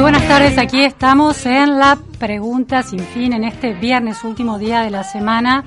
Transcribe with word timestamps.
Muy 0.00 0.12
buenas 0.12 0.28
tardes, 0.28 0.56
aquí 0.56 0.82
estamos 0.82 1.44
en 1.44 1.78
la 1.78 1.98
pregunta 2.18 2.82
sin 2.82 3.00
fin 3.00 3.34
en 3.34 3.44
este 3.44 3.74
viernes, 3.74 4.24
último 4.24 4.58
día 4.58 4.80
de 4.80 4.88
la 4.88 5.04
semana, 5.04 5.62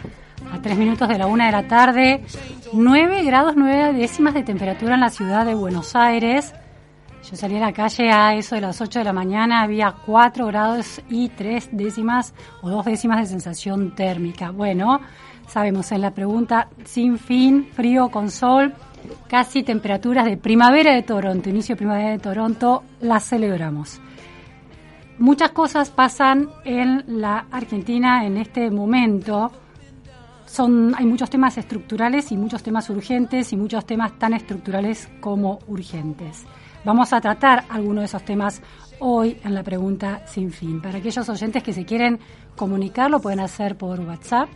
a 0.51 0.59
tres 0.59 0.75
minutos 0.75 1.07
de 1.07 1.19
la 1.19 1.27
una 1.27 1.45
de 1.45 1.51
la 1.51 1.67
tarde, 1.67 2.23
9 2.73 3.23
grados 3.25 3.53
nueve 3.55 3.93
décimas 3.93 4.33
de 4.33 4.41
temperatura 4.41 4.95
en 4.95 5.01
la 5.01 5.11
ciudad 5.11 5.45
de 5.45 5.53
Buenos 5.53 5.95
Aires. 5.95 6.51
Yo 7.29 7.35
salí 7.35 7.57
a 7.57 7.59
la 7.59 7.73
calle 7.73 8.11
a 8.11 8.33
eso 8.33 8.55
de 8.55 8.61
las 8.61 8.81
8 8.81 8.97
de 8.97 9.05
la 9.05 9.13
mañana, 9.13 9.61
había 9.61 9.93
4 10.03 10.47
grados 10.47 10.99
y 11.11 11.29
3 11.29 11.69
décimas 11.71 12.33
o 12.63 12.71
2 12.71 12.85
décimas 12.85 13.19
de 13.19 13.27
sensación 13.27 13.93
térmica. 13.93 14.49
Bueno, 14.49 14.99
sabemos 15.47 15.91
en 15.91 16.01
la 16.01 16.09
pregunta 16.09 16.69
sin 16.85 17.19
fin, 17.19 17.69
frío 17.71 18.09
con 18.09 18.31
sol, 18.31 18.73
casi 19.27 19.61
temperaturas 19.61 20.25
de 20.25 20.37
primavera 20.37 20.91
de 20.91 21.03
Toronto, 21.03 21.51
inicio 21.51 21.75
de 21.75 21.77
primavera 21.77 22.09
de 22.09 22.17
Toronto, 22.17 22.83
las 22.99 23.25
celebramos. 23.25 24.01
Muchas 25.19 25.51
cosas 25.51 25.91
pasan 25.91 26.49
en 26.65 27.03
la 27.07 27.45
Argentina 27.51 28.25
en 28.25 28.37
este 28.37 28.71
momento. 28.71 29.51
Son, 30.45 30.93
hay 30.97 31.05
muchos 31.05 31.29
temas 31.29 31.57
estructurales 31.57 32.31
y 32.31 32.37
muchos 32.37 32.63
temas 32.63 32.89
urgentes 32.89 33.53
y 33.53 33.57
muchos 33.57 33.85
temas 33.85 34.17
tan 34.17 34.33
estructurales 34.33 35.09
como 35.19 35.59
urgentes. 35.67 36.45
Vamos 36.83 37.13
a 37.13 37.21
tratar 37.21 37.63
algunos 37.69 38.01
de 38.01 38.05
esos 38.05 38.25
temas 38.25 38.61
hoy 38.99 39.37
en 39.43 39.53
la 39.53 39.63
pregunta 39.63 40.25
sin 40.25 40.51
fin. 40.51 40.81
Para 40.81 40.97
aquellos 40.97 41.29
oyentes 41.29 41.61
que 41.61 41.73
se 41.73 41.85
quieren 41.85 42.19
comunicar, 42.55 43.11
lo 43.11 43.21
pueden 43.21 43.39
hacer 43.39 43.77
por 43.77 43.99
WhatsApp 43.99 44.49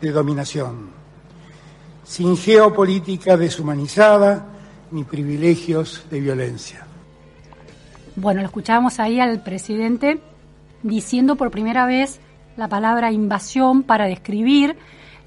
de 0.00 0.10
dominación, 0.12 0.88
sin 2.04 2.38
geopolítica 2.38 3.36
deshumanizada 3.36 4.46
ni 4.92 5.04
privilegios 5.04 6.04
de 6.10 6.20
violencia. 6.20 6.86
Bueno, 8.16 8.40
lo 8.40 8.46
escuchábamos 8.46 8.98
ahí 8.98 9.20
al 9.20 9.42
presidente 9.42 10.22
diciendo 10.82 11.36
por 11.36 11.50
primera 11.50 11.86
vez 11.86 12.20
la 12.56 12.68
palabra 12.68 13.12
invasión 13.12 13.82
para 13.82 14.06
describir 14.06 14.76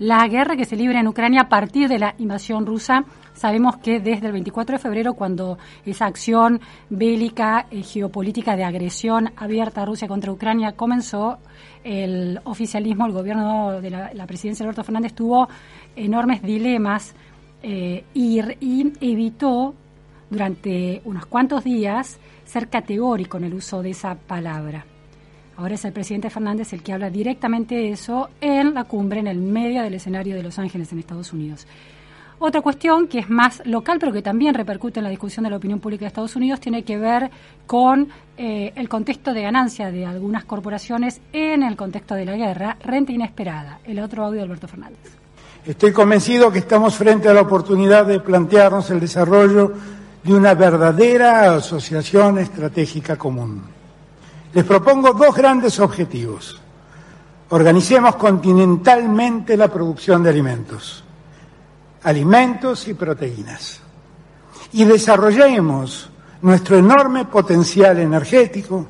la 0.01 0.27
guerra 0.27 0.55
que 0.55 0.65
se 0.65 0.75
libra 0.75 0.99
en 0.99 1.07
Ucrania 1.07 1.41
a 1.41 1.49
partir 1.49 1.87
de 1.87 1.99
la 1.99 2.15
invasión 2.17 2.65
rusa. 2.65 3.05
Sabemos 3.33 3.77
que 3.77 3.99
desde 3.99 4.25
el 4.25 4.33
24 4.33 4.77
de 4.77 4.79
febrero, 4.79 5.13
cuando 5.13 5.59
esa 5.85 6.07
acción 6.07 6.59
bélica, 6.89 7.67
eh, 7.69 7.83
geopolítica 7.83 8.55
de 8.55 8.63
agresión 8.63 9.31
abierta 9.37 9.83
a 9.83 9.85
Rusia 9.85 10.07
contra 10.07 10.31
Ucrania 10.31 10.71
comenzó, 10.71 11.37
el 11.83 12.39
oficialismo, 12.45 13.05
el 13.05 13.11
gobierno 13.11 13.79
de 13.79 13.91
la, 13.91 14.25
presidencia 14.25 14.63
de 14.63 14.69
Alberto 14.69 14.83
Fernández 14.83 15.13
tuvo 15.13 15.47
enormes 15.95 16.41
dilemas 16.41 17.13
eh, 17.61 18.03
y, 18.15 18.41
y 18.59 18.93
evitó 19.01 19.75
durante 20.31 21.01
unos 21.05 21.27
cuantos 21.27 21.63
días 21.63 22.19
ser 22.43 22.69
categórico 22.69 23.37
en 23.37 23.43
el 23.43 23.53
uso 23.53 23.83
de 23.83 23.91
esa 23.91 24.15
palabra. 24.15 24.85
Ahora 25.61 25.75
es 25.75 25.85
el 25.85 25.93
presidente 25.93 26.31
Fernández 26.31 26.73
el 26.73 26.81
que 26.81 26.91
habla 26.91 27.11
directamente 27.11 27.75
de 27.75 27.91
eso 27.91 28.29
en 28.41 28.73
la 28.73 28.85
cumbre 28.85 29.19
en 29.19 29.27
el 29.27 29.37
medio 29.37 29.83
del 29.83 29.93
escenario 29.93 30.35
de 30.35 30.41
Los 30.41 30.57
Ángeles 30.57 30.91
en 30.91 30.97
Estados 30.97 31.33
Unidos. 31.33 31.67
Otra 32.39 32.61
cuestión 32.61 33.07
que 33.07 33.19
es 33.19 33.29
más 33.29 33.61
local, 33.65 33.99
pero 33.99 34.11
que 34.11 34.23
también 34.23 34.55
repercute 34.55 34.99
en 34.99 35.03
la 35.03 35.11
discusión 35.11 35.43
de 35.43 35.51
la 35.51 35.57
opinión 35.57 35.79
pública 35.79 36.05
de 36.05 36.07
Estados 36.07 36.35
Unidos, 36.35 36.59
tiene 36.59 36.81
que 36.81 36.97
ver 36.97 37.29
con 37.67 38.07
eh, 38.37 38.73
el 38.75 38.89
contexto 38.89 39.35
de 39.35 39.43
ganancia 39.43 39.91
de 39.91 40.03
algunas 40.03 40.45
corporaciones 40.45 41.21
en 41.31 41.61
el 41.61 41.75
contexto 41.75 42.15
de 42.15 42.25
la 42.25 42.35
guerra, 42.35 42.77
renta 42.83 43.11
inesperada. 43.11 43.81
El 43.83 43.99
otro 43.99 44.25
audio 44.25 44.37
de 44.39 44.45
Alberto 44.45 44.67
Fernández. 44.67 45.15
Estoy 45.63 45.91
convencido 45.91 46.51
que 46.51 46.57
estamos 46.57 46.95
frente 46.95 47.29
a 47.29 47.35
la 47.35 47.41
oportunidad 47.41 48.07
de 48.07 48.19
plantearnos 48.19 48.89
el 48.89 48.99
desarrollo 48.99 49.73
de 50.23 50.33
una 50.33 50.55
verdadera 50.55 51.53
asociación 51.53 52.39
estratégica 52.39 53.15
común. 53.15 53.70
Les 54.53 54.65
propongo 54.65 55.13
dos 55.13 55.35
grandes 55.35 55.79
objetivos. 55.79 56.59
Organicemos 57.49 58.15
continentalmente 58.15 59.57
la 59.57 59.67
producción 59.67 60.23
de 60.23 60.29
alimentos, 60.29 61.03
alimentos 62.03 62.87
y 62.87 62.93
proteínas, 62.93 63.81
y 64.73 64.85
desarrollemos 64.85 66.09
nuestro 66.41 66.77
enorme 66.77 67.25
potencial 67.25 67.99
energético 67.99 68.87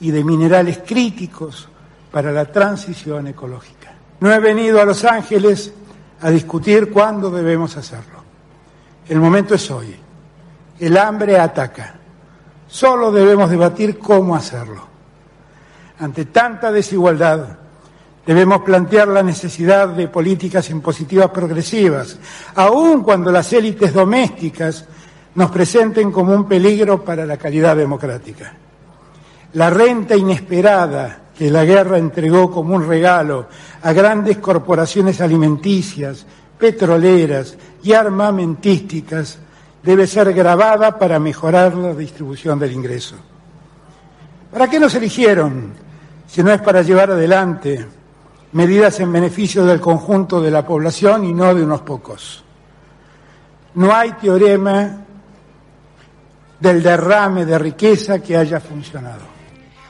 y 0.00 0.10
de 0.10 0.22
minerales 0.22 0.80
críticos 0.86 1.68
para 2.10 2.32
la 2.32 2.44
transición 2.44 3.28
ecológica. 3.28 3.94
No 4.20 4.32
he 4.32 4.38
venido 4.38 4.80
a 4.80 4.84
Los 4.84 5.04
Ángeles 5.04 5.72
a 6.20 6.30
discutir 6.30 6.90
cuándo 6.90 7.30
debemos 7.30 7.76
hacerlo. 7.76 8.22
El 9.08 9.20
momento 9.20 9.54
es 9.54 9.70
hoy. 9.70 9.94
El 10.78 10.96
hambre 10.96 11.38
ataca. 11.38 11.94
Solo 12.68 13.12
debemos 13.12 13.50
debatir 13.50 13.98
cómo 13.98 14.34
hacerlo. 14.34 14.82
Ante 15.98 16.26
tanta 16.26 16.70
desigualdad, 16.70 17.58
debemos 18.26 18.62
plantear 18.62 19.08
la 19.08 19.22
necesidad 19.22 19.88
de 19.88 20.08
políticas 20.08 20.68
impositivas 20.70 21.30
progresivas, 21.30 22.18
aun 22.56 23.02
cuando 23.02 23.30
las 23.30 23.52
élites 23.52 23.94
domésticas 23.94 24.84
nos 25.36 25.50
presenten 25.50 26.10
como 26.10 26.34
un 26.34 26.46
peligro 26.46 27.04
para 27.04 27.24
la 27.24 27.36
calidad 27.36 27.76
democrática. 27.76 28.52
La 29.52 29.70
renta 29.70 30.16
inesperada 30.16 31.26
que 31.38 31.50
la 31.50 31.64
guerra 31.64 31.98
entregó 31.98 32.50
como 32.50 32.74
un 32.74 32.88
regalo 32.88 33.46
a 33.82 33.92
grandes 33.92 34.38
corporaciones 34.38 35.20
alimenticias, 35.20 36.26
petroleras 36.58 37.56
y 37.82 37.92
armamentísticas 37.92 39.38
debe 39.86 40.06
ser 40.06 40.34
grabada 40.34 40.98
para 40.98 41.18
mejorar 41.18 41.74
la 41.74 41.94
distribución 41.94 42.58
del 42.58 42.72
ingreso. 42.72 43.16
¿Para 44.52 44.68
qué 44.68 44.78
nos 44.78 44.94
eligieron 44.94 45.72
si 46.26 46.42
no 46.42 46.52
es 46.52 46.60
para 46.60 46.82
llevar 46.82 47.12
adelante 47.12 47.86
medidas 48.52 48.98
en 49.00 49.12
beneficio 49.12 49.64
del 49.64 49.80
conjunto 49.80 50.40
de 50.40 50.50
la 50.50 50.66
población 50.66 51.24
y 51.24 51.32
no 51.32 51.54
de 51.54 51.62
unos 51.62 51.82
pocos. 51.82 52.42
No 53.74 53.94
hay 53.94 54.12
teorema 54.12 55.04
del 56.58 56.82
derrame 56.82 57.44
de 57.44 57.58
riqueza 57.58 58.18
que 58.20 58.36
haya 58.36 58.58
funcionado. 58.60 59.20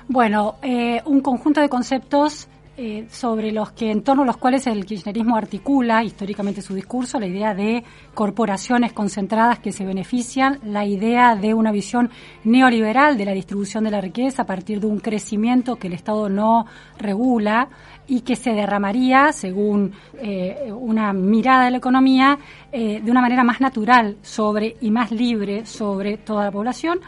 Bueno, 0.08 0.56
eh, 0.62 1.00
un 1.04 1.20
conjunto 1.20 1.60
de 1.60 1.69
conceptos 1.69 2.48
eh, 2.78 3.06
sobre 3.11 3.52
los 3.52 3.73
que 3.73 3.90
en 3.90 4.02
torno 4.02 4.23
a 4.23 4.26
los 4.26 4.37
cuales 4.37 4.67
el 4.67 4.84
kirchnerismo 4.84 5.34
articula 5.34 6.05
históricamente 6.05 6.61
su 6.61 6.75
discurso, 6.75 7.19
la 7.19 7.26
idea 7.26 7.55
de 7.55 7.82
corporaciones 8.12 8.93
concentradas 8.93 9.61
que 9.61 9.73
se 9.73 9.87
benefician, 9.87 10.61
la 10.62 10.84
idea 10.84 11.37
de 11.37 11.55
una 11.55 11.73
visión 11.73 12.11
neoliberal 12.44 13.17
de 13.17 13.25
la 13.25 13.32
distribución 13.32 13.84
de 13.84 13.90
la 13.90 14.02
riqueza 14.02 14.43
a 14.43 14.46
partir 14.46 14.78
de 14.81 14.88
un 14.88 15.00
crecimiento 15.00 15.76
que 15.76 15.87
el 15.87 15.94
Estado 15.94 16.28
no 16.28 16.67
regula 16.99 17.70
y 18.06 18.20
que 18.20 18.37
se 18.37 18.50
derramaría, 18.50 19.32
según 19.32 19.93
eh, 20.19 20.70
una 20.70 21.14
mirada 21.14 21.64
de 21.64 21.70
la 21.70 21.79
economía, 21.79 22.38
de 22.70 23.11
una 23.11 23.22
manera 23.22 23.43
más 23.43 23.58
natural 23.62 24.19
sobre 24.20 24.76
y 24.82 24.90
más 24.90 25.11
libre 25.11 25.64
sobre 25.64 26.19
toda 26.19 26.44
la 26.44 26.50
población 26.52 27.00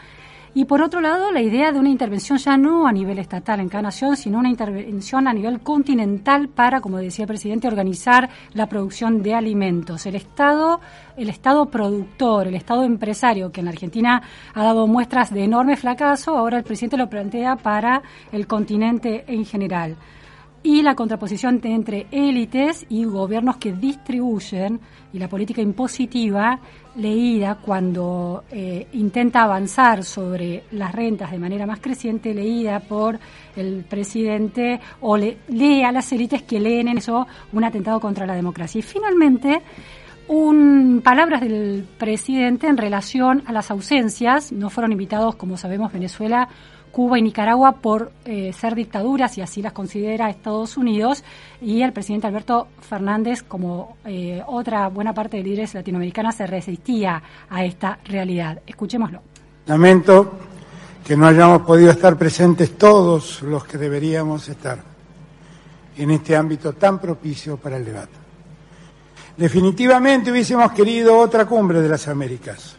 y 0.53 0.65
por 0.65 0.81
otro 0.81 0.99
lado, 0.99 1.31
la 1.31 1.41
idea 1.41 1.71
de 1.71 1.79
una 1.79 1.89
intervención 1.89 2.37
ya 2.37 2.57
no 2.57 2.87
a 2.87 2.91
nivel 2.91 3.19
estatal 3.19 3.59
en 3.59 3.69
cada 3.69 3.83
nación, 3.83 4.17
sino 4.17 4.39
una 4.39 4.49
intervención 4.49 5.27
a 5.27 5.33
nivel 5.33 5.59
continental 5.59 6.49
para, 6.49 6.81
como 6.81 6.97
decía 6.97 7.23
el 7.23 7.27
presidente, 7.27 7.67
organizar 7.67 8.29
la 8.53 8.67
producción 8.67 9.21
de 9.21 9.35
alimentos. 9.35 10.05
El 10.05 10.15
Estado, 10.15 10.79
el 11.17 11.29
Estado 11.29 11.67
productor, 11.67 12.47
el 12.47 12.55
Estado 12.55 12.83
empresario, 12.83 13.51
que 13.51 13.61
en 13.61 13.67
Argentina 13.67 14.23
ha 14.53 14.63
dado 14.63 14.87
muestras 14.87 15.31
de 15.31 15.43
enorme 15.43 15.77
fracaso, 15.77 16.37
ahora 16.37 16.57
el 16.57 16.63
presidente 16.63 16.97
lo 16.97 17.09
plantea 17.09 17.55
para 17.55 18.01
el 18.31 18.47
continente 18.47 19.25
en 19.27 19.45
general 19.45 19.97
y 20.61 20.81
la 20.81 20.95
contraposición 20.95 21.61
entre 21.63 22.07
élites 22.11 22.85
y 22.89 23.05
gobiernos 23.05 23.57
que 23.57 23.71
distribuyen 23.71 24.79
y 25.13 25.19
la 25.19 25.27
política 25.27 25.61
impositiva 25.61 26.59
leída 26.95 27.55
cuando 27.55 28.43
eh, 28.51 28.87
intenta 28.93 29.43
avanzar 29.43 30.03
sobre 30.03 30.63
las 30.71 30.91
rentas 30.93 31.31
de 31.31 31.39
manera 31.39 31.65
más 31.65 31.79
creciente, 31.79 32.33
leída 32.33 32.79
por 32.81 33.19
el 33.55 33.85
presidente 33.89 34.79
o 35.01 35.15
le, 35.15 35.37
lee 35.47 35.83
a 35.83 35.91
las 35.91 36.11
élites 36.11 36.43
que 36.43 36.59
leen 36.59 36.89
en 36.89 36.97
eso 36.97 37.25
un 37.53 37.63
atentado 37.63 37.99
contra 37.99 38.25
la 38.25 38.35
democracia. 38.35 38.79
Y 38.79 38.81
finalmente, 38.81 39.61
un, 40.29 41.01
palabras 41.03 41.41
del 41.41 41.87
presidente 41.97 42.67
en 42.67 42.77
relación 42.77 43.43
a 43.47 43.51
las 43.51 43.71
ausencias. 43.71 44.51
No 44.51 44.69
fueron 44.69 44.91
invitados, 44.91 45.35
como 45.35 45.57
sabemos, 45.57 45.91
Venezuela 45.91 46.47
Cuba 46.91 47.19
y 47.19 47.21
Nicaragua 47.21 47.73
por 47.73 48.11
eh, 48.25 48.51
ser 48.53 48.75
dictaduras 48.75 49.37
y 49.37 49.41
así 49.41 49.61
las 49.61 49.73
considera 49.73 50.29
Estados 50.29 50.77
Unidos 50.77 51.23
y 51.61 51.81
el 51.81 51.93
presidente 51.93 52.27
Alberto 52.27 52.67
Fernández, 52.81 53.43
como 53.43 53.97
eh, 54.05 54.41
otra 54.47 54.87
buena 54.89 55.13
parte 55.13 55.37
de 55.37 55.43
líderes 55.43 55.73
latinoamericanos, 55.73 56.35
se 56.35 56.47
resistía 56.47 57.21
a 57.49 57.63
esta 57.63 57.99
realidad. 58.05 58.61
Escuchémoslo. 58.65 59.21
Lamento 59.67 60.39
que 61.05 61.15
no 61.15 61.27
hayamos 61.27 61.61
podido 61.61 61.91
estar 61.91 62.17
presentes 62.17 62.77
todos 62.77 63.41
los 63.43 63.63
que 63.65 63.77
deberíamos 63.77 64.47
estar 64.49 64.79
en 65.97 66.11
este 66.11 66.35
ámbito 66.35 66.73
tan 66.73 66.99
propicio 66.99 67.57
para 67.57 67.77
el 67.77 67.85
debate. 67.85 68.17
Definitivamente 69.37 70.31
hubiésemos 70.31 70.71
querido 70.71 71.17
otra 71.17 71.45
cumbre 71.45 71.81
de 71.81 71.89
las 71.89 72.07
Américas. 72.07 72.75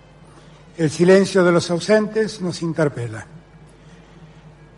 El 0.76 0.90
silencio 0.90 1.44
de 1.44 1.52
los 1.52 1.70
ausentes 1.70 2.40
nos 2.40 2.62
interpela 2.62 3.26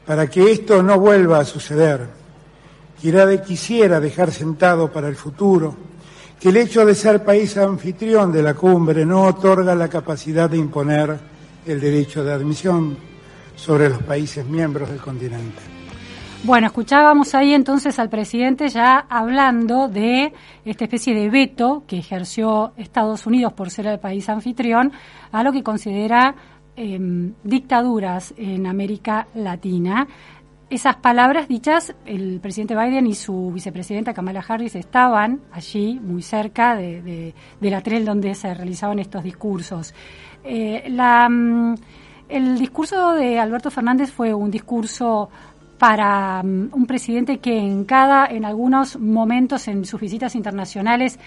para 0.07 0.27
que 0.27 0.51
esto 0.51 0.83
no 0.83 0.99
vuelva 0.99 1.39
a 1.39 1.45
suceder, 1.45 2.09
quisiera 3.47 4.01
dejar 4.01 4.31
sentado 4.31 4.91
para 4.91 5.09
el 5.09 5.17
futuro 5.17 5.75
que 6.39 6.49
el 6.49 6.57
hecho 6.57 6.85
de 6.85 6.95
ser 6.95 7.25
país 7.25 7.57
anfitrión 7.57 8.33
de 8.33 8.43
la 8.43 8.55
cumbre 8.55 9.05
no 9.07 9.23
otorga 9.23 9.75
la 9.75 9.89
capacidad 9.89 10.51
de 10.51 10.59
imponer 10.59 11.17
el 11.67 11.81
derecho 11.81 12.25
de 12.25 12.33
admisión 12.33 12.97
sobre 13.55 13.89
los 13.89 14.03
países 14.03 14.45
miembros 14.47 14.89
del 14.89 14.99
continente. 14.99 15.63
Bueno, 16.45 16.67
escuchábamos 16.67 17.37
ahí 17.37 17.55
entonces 17.55 18.01
al 18.01 18.09
presidente 18.09 18.69
ya 18.69 19.07
hablando 19.09 19.87
de 19.87 20.33
esta 20.65 20.85
especie 20.85 21.15
de 21.15 21.31
veto 21.31 21.85
que 21.87 21.99
ejerció 21.99 22.73
Estados 22.77 23.25
Unidos 23.27 23.53
por 23.53 23.71
ser 23.71 23.87
el 23.87 24.01
país 24.01 24.29
anfitrión 24.29 24.91
a 25.31 25.45
lo 25.45 25.53
que 25.53 25.63
considera 25.63 26.35
Em, 26.75 27.35
dictaduras 27.45 28.33
en 28.39 28.67
América 28.67 29.29
Latina. 29.35 30.09
Esas 30.71 30.97
palabras 30.97 31.47
dichas, 31.47 31.95
el 32.07 32.41
presidente 32.41 32.75
Biden 32.75 33.07
y 33.07 33.15
su 33.15 33.53
vicepresidenta 33.53 34.15
Kamala 34.15 34.43
Harris 34.49 34.75
estaban 34.77 35.43
allí, 35.53 36.01
muy 36.03 36.23
cerca 36.23 36.75
de, 36.75 37.35
la 37.61 37.83
trel 37.83 38.07
donde 38.07 38.35
se 38.35 38.55
realizaban 38.55 38.99
estos 39.01 39.23
discursos. 39.23 39.93
Eh, 40.45 40.89
mm, 40.89 41.75
el 42.31 42.59
discurso 42.59 43.13
de 43.13 43.39
Alberto 43.39 43.71
Fernández 43.71 44.11
fue 44.11 44.33
un 44.33 44.51
discurso 44.51 45.29
para 45.79 46.43
mm, 46.43 46.71
un 46.73 46.87
presidente 46.87 47.37
que 47.37 47.59
en 47.59 47.85
cada, 47.85 48.25
en 48.29 48.47
algunos 48.47 48.99
momentos 48.99 49.69
en 49.69 49.85
sus 49.85 50.01
visitas 50.01 50.35
internacionales 50.35 51.19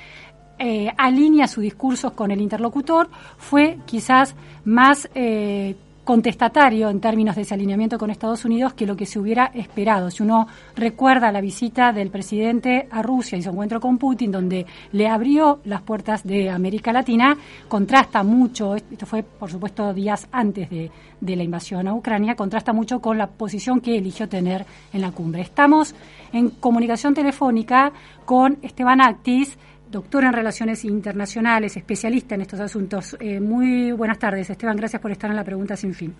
eh, 0.60 0.92
alinea 0.98 1.48
su 1.48 1.62
discurso 1.62 2.14
con 2.14 2.32
el 2.32 2.42
interlocutor, 2.42 3.10
fue 3.38 3.78
quizás 3.86 4.36
más 4.64 5.10
eh, 5.16 5.76
contestatario 6.06 6.90
en 6.90 7.02
términos 7.02 7.36
de 7.36 7.42
ese 7.42 7.56
alineamiento 7.56 7.98
con 7.98 8.12
Estados 8.12 8.46
Unidos 8.46 8.74
que 8.74 8.86
lo 8.86 8.96
que 8.96 9.08
se 9.08 9.20
hubiera 9.20 9.48
esperado. 9.48 10.12
Si 10.12 10.22
uno 10.22 10.48
recuerda 10.76 11.32
la 11.32 11.42
visita 11.42 11.92
del 11.92 12.12
presidente 12.12 12.88
a 12.92 13.02
Rusia 13.02 13.38
y 13.38 13.42
su 13.42 13.50
encuentro 13.50 13.82
con 13.82 13.98
Putin, 13.98 14.32
donde 14.32 14.66
le 14.92 15.08
abrió 15.08 15.60
las 15.66 15.82
puertas 15.82 16.24
de 16.24 16.50
América 16.50 16.94
Latina, 16.94 17.36
contrasta 17.68 18.24
mucho, 18.24 18.76
esto 18.76 19.06
fue 19.06 19.24
por 19.24 19.50
supuesto 19.50 19.94
días 19.94 20.28
antes 20.32 20.70
de, 20.70 20.92
de 21.20 21.36
la 21.36 21.44
invasión 21.44 21.88
a 21.88 21.96
Ucrania, 21.96 22.36
contrasta 22.36 22.72
mucho 22.72 23.02
con 23.02 23.18
la 23.18 23.28
posición 23.28 23.82
que 23.82 23.98
eligió 23.98 24.30
tener 24.30 24.64
en 24.94 25.02
la 25.02 25.12
cumbre. 25.12 25.42
Estamos 25.42 25.96
en 26.32 26.52
comunicación 26.52 27.16
telefónica 27.16 27.92
con 28.26 28.60
Esteban 28.62 29.02
Actis, 29.02 29.58
doctor 29.96 30.26
en 30.26 30.34
Relaciones 30.34 30.84
Internacionales, 30.84 31.78
especialista 31.78 32.36
en 32.36 32.42
estos 32.42 32.60
asuntos. 32.60 33.16
Eh, 33.18 33.40
muy 33.40 33.94
buenas 33.94 34.20
tardes, 34.20 34.50
Esteban. 34.50 34.76
Gracias 34.76 35.02
por 35.02 35.10
estar 35.10 35.30
en 35.30 35.38
la 35.38 35.44
pregunta 35.46 35.78
sin 35.78 35.94
fin. 35.94 36.14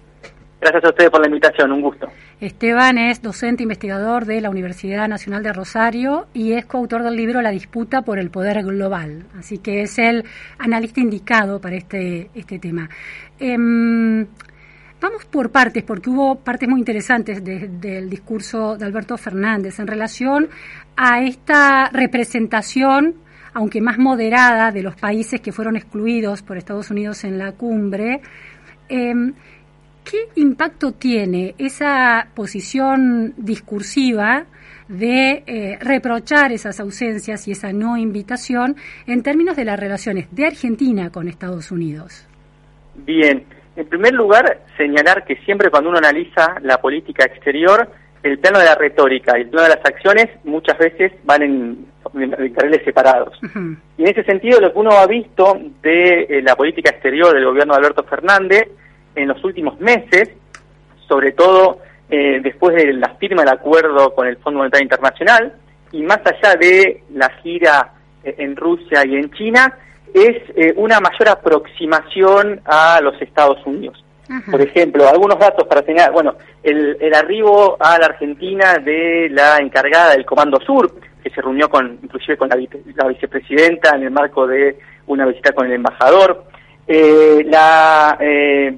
Gracias 0.62 0.86
a 0.86 0.90
ustedes 0.92 1.10
por 1.10 1.20
la 1.20 1.28
invitación, 1.28 1.74
un 1.74 1.82
gusto. 1.82 2.08
Esteban 2.40 2.98
es 2.98 3.22
docente 3.22 3.64
investigador 3.64 4.24
de 4.24 4.40
la 4.40 4.50
Universidad 4.50 5.10
Nacional 5.10 5.44
de 5.44 5.52
Rosario 5.52 6.28
y 6.34 6.54
es 6.54 6.66
coautor 6.66 7.04
del 7.04 7.18
libro 7.18 7.42
La 7.42 7.52
disputa 7.52 8.02
por 8.02 8.18
el 8.18 8.30
poder 8.30 8.64
global, 8.64 9.26
así 9.38 9.58
que 9.58 9.82
es 9.82 10.00
el 10.00 10.24
analista 10.58 11.02
indicado 11.02 11.60
para 11.60 11.76
este, 11.76 12.30
este 12.34 12.58
tema. 12.60 12.90
Em, 13.38 14.26
vamos 15.02 15.26
por 15.30 15.52
partes, 15.52 15.84
porque 15.84 16.10
hubo 16.10 16.36
partes 16.36 16.70
muy 16.70 16.80
interesantes 16.80 17.44
del 17.44 18.10
discurso 18.10 18.78
de 18.78 18.86
Alberto 18.86 19.18
Fernández 19.18 19.80
en 19.80 19.88
relación 19.88 20.48
a 20.96 21.22
esta 21.22 21.90
representación 21.90 23.25
aunque 23.56 23.80
más 23.82 23.98
moderada, 23.98 24.72
de 24.72 24.84
los 24.84 24.96
países 24.96 25.40
que 25.40 25.54
fueron 25.54 25.78
excluidos 25.78 26.42
por 26.44 26.58
Estados 26.58 26.92
Unidos 26.92 27.24
en 27.24 27.38
la 27.38 27.54
cumbre. 27.54 28.20
Em, 28.90 29.34
¿Qué 30.04 30.28
impacto 30.36 30.92
tiene 30.92 31.56
esa 31.58 32.28
posición 32.36 33.34
discursiva 33.38 34.46
de 34.88 35.44
eh, 35.48 35.80
reprochar 35.82 36.52
esas 36.52 36.80
ausencias 36.80 37.48
y 37.48 37.54
esa 37.54 37.72
no 37.74 37.98
invitación 37.98 38.76
en 39.08 39.24
términos 39.24 39.56
de 39.56 39.66
las 39.66 39.80
relaciones 39.80 40.28
de 40.30 40.46
Argentina 40.46 41.10
con 41.10 41.28
Estados 41.28 41.72
Unidos? 41.72 42.28
Bien, 42.94 43.46
en 43.78 43.88
primer 43.88 44.14
lugar, 44.14 44.64
señalar 44.78 45.24
que 45.24 45.38
siempre 45.38 45.72
cuando 45.72 45.90
uno 45.90 45.98
analiza 45.98 46.56
la 46.62 46.78
política 46.78 47.26
exterior, 47.26 47.90
el 48.22 48.38
plano 48.38 48.60
de 48.60 48.66
la 48.66 48.76
retórica 48.76 49.38
y 49.38 49.44
el 49.44 49.50
plano 49.50 49.70
de 49.70 49.76
las 49.76 49.86
acciones 49.86 50.28
muchas 50.44 50.78
veces 50.78 51.14
van 51.24 51.42
en, 51.42 51.86
carriles 52.54 52.84
separados. 52.84 53.38
Y 53.98 54.04
en 54.04 54.08
ese 54.08 54.24
sentido, 54.24 54.60
lo 54.60 54.72
que 54.72 54.80
uno 54.80 54.92
ha 54.92 55.08
visto 55.08 55.58
de 55.82 56.22
eh, 56.30 56.42
la 56.42 56.56
política 56.56 56.92
exterior 56.92 57.34
del 57.34 57.46
gobierno 57.46 57.74
de 57.74 57.80
Alberto 57.80 58.04
Fernández 58.04 58.68
en 59.16 59.28
los 59.28 59.44
últimos 59.44 59.80
meses, 59.80 60.30
sobre 61.08 61.32
todo 61.32 61.80
eh, 62.10 62.40
después 62.42 62.76
de 62.76 62.94
la 62.94 63.16
firma 63.16 63.44
del 63.44 63.54
acuerdo 63.54 64.14
con 64.14 64.28
el 64.28 64.38
Fondo 64.38 64.60
Monetario 64.60 64.84
Internacional, 64.84 65.54
y 65.92 66.02
más 66.04 66.20
allá 66.26 66.56
de 66.56 67.04
la 67.14 67.30
gira 67.42 67.94
eh, 68.24 68.36
en 68.40 68.56
Rusia 68.56 69.06
y 69.06 69.16
en 69.16 69.32
China, 69.32 69.78
es 70.14 70.38
una 70.78 71.02
mayor 71.02 71.28
aproximación 71.28 72.62
a 72.64 73.02
los 73.02 73.22
Estados 73.22 73.58
Unidos. 73.66 74.02
Por 74.50 74.62
ejemplo, 74.62 75.10
algunos 75.10 75.38
datos 75.38 75.68
para 75.68 75.84
señalar, 75.84 76.14
bueno, 76.14 76.36
el, 76.64 76.98
el, 77.02 77.14
arribo 77.14 77.76
a 77.78 78.00
la 78.00 78.06
Argentina 78.06 78.76
de 78.76 79.28
la 79.30 79.58
encargada 79.58 80.14
del 80.14 80.26
Comando 80.26 80.58
Sur, 80.62 80.90
que 81.26 81.32
se 81.32 81.42
reunió 81.42 81.68
con, 81.68 81.98
inclusive 82.04 82.38
con 82.38 82.50
la, 82.50 82.56
vicepresidenta 82.56 83.96
en 83.96 84.04
el 84.04 84.12
marco 84.12 84.46
de 84.46 84.78
una 85.08 85.26
visita 85.26 85.54
con 85.54 85.66
el 85.66 85.74
embajador, 85.74 86.46
eh, 86.88 87.44
la 87.48 88.16
eh, 88.22 88.78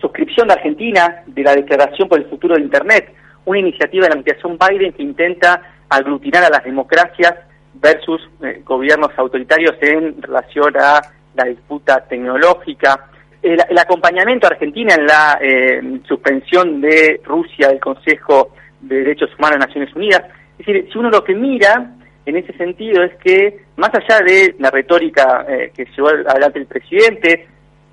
suscripción 0.00 0.46
de 0.46 0.54
Argentina 0.54 1.24
de 1.26 1.42
la 1.42 1.56
Declaración 1.56 2.08
por 2.08 2.20
el 2.20 2.26
Futuro 2.26 2.54
de 2.54 2.60
Internet, 2.60 3.12
una 3.46 3.58
iniciativa 3.58 4.04
de 4.04 4.10
la 4.10 4.20
administración 4.20 4.56
Biden 4.56 4.92
que 4.92 5.02
intenta 5.02 5.60
aglutinar 5.88 6.44
a 6.44 6.50
las 6.50 6.62
democracias 6.62 7.34
versus 7.74 8.30
eh, 8.44 8.62
gobiernos 8.64 9.10
autoritarios 9.16 9.74
en 9.80 10.22
relación 10.22 10.76
a 10.80 11.00
la 11.34 11.44
disputa 11.46 12.06
tecnológica, 12.08 13.08
el, 13.42 13.58
acompañamiento 13.76 14.46
a 14.46 14.50
Argentina 14.50 14.94
en 14.94 15.04
la 15.04 15.36
eh, 15.42 16.00
suspensión 16.06 16.80
de 16.80 17.20
Rusia 17.24 17.70
del 17.70 17.80
Consejo 17.80 18.52
de 18.80 18.98
Derechos 18.98 19.30
Humanos 19.36 19.58
de 19.58 19.66
Naciones 19.66 19.96
Unidas. 19.96 20.22
Es 20.58 20.66
decir, 20.66 20.88
si 20.92 20.98
uno 20.98 21.10
lo 21.10 21.24
que 21.24 21.34
mira 21.34 21.94
en 22.24 22.36
ese 22.36 22.52
sentido 22.56 23.02
es 23.02 23.14
que, 23.16 23.64
más 23.76 23.90
allá 23.94 24.20
de 24.24 24.54
la 24.58 24.70
retórica 24.70 25.44
eh, 25.48 25.72
que 25.74 25.86
llevó 25.96 26.08
adelante 26.08 26.58
el 26.58 26.66
presidente, 26.66 27.48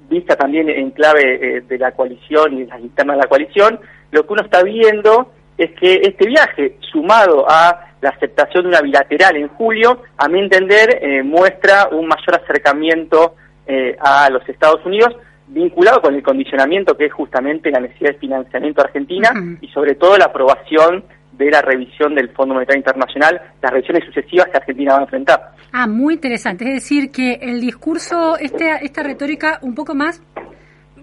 vista 0.10 0.36
también 0.36 0.70
en 0.70 0.92
clave 0.92 1.62
de 1.68 1.78
la 1.78 1.92
coalición 1.92 2.58
y 2.58 2.66
las 2.66 2.80
internas 2.80 3.18
de 3.18 3.22
la 3.24 3.30
coalición, 3.30 3.80
lo 4.12 4.26
que 4.26 4.34
uno 4.34 4.42
está 4.42 4.64
viendo 4.64 5.32
es 5.58 5.72
que 5.80 6.02
este 6.04 6.26
viaje, 6.26 6.78
sumado 6.92 7.46
a 7.48 7.90
la 8.02 8.10
aceptación 8.10 8.64
de 8.64 8.70
una 8.70 8.82
bilateral 8.82 9.36
en 9.36 9.50
julio, 9.50 10.04
a 10.18 10.30
mi 10.30 10.40
entender, 10.40 11.00
eh, 11.02 11.22
muestra 11.22 11.90
un 11.92 12.08
mayor 12.08 12.42
acercamiento 12.42 13.36
eh, 13.68 13.96
a 14.00 14.30
los 14.30 14.48
Estados 14.48 14.86
Unidos, 14.86 15.16
vinculado 15.48 16.02
con 16.02 16.16
el 16.16 16.24
condicionamiento 16.24 16.96
que 16.96 17.08
es 17.08 17.14
justamente 17.14 17.72
la 17.72 17.82
necesidad 17.82 18.12
de 18.12 18.20
financiamiento 18.20 18.82
argentina 18.82 19.32
y 19.60 19.68
sobre 19.70 19.96
todo 19.96 20.18
la 20.18 20.26
aprobación 20.26 21.04
de 21.40 21.50
la 21.50 21.62
revisión 21.62 22.14
del 22.14 22.30
Fondo 22.30 22.54
Monetario 22.54 22.80
Internacional, 22.80 23.42
las 23.62 23.72
revisiones 23.72 24.04
sucesivas 24.06 24.48
que 24.48 24.58
Argentina 24.58 24.94
va 24.94 25.00
a 25.00 25.04
enfrentar. 25.04 25.52
Ah, 25.72 25.88
muy 25.88 26.16
interesante. 26.16 26.66
Es 26.66 26.74
decir, 26.74 27.12
que 27.12 27.40
el 27.42 27.62
discurso, 27.62 28.38
este, 28.38 28.70
esta 28.82 29.04
retórica 29.04 29.60
un 29.62 29.74
poco 29.74 29.96
más 29.96 30.22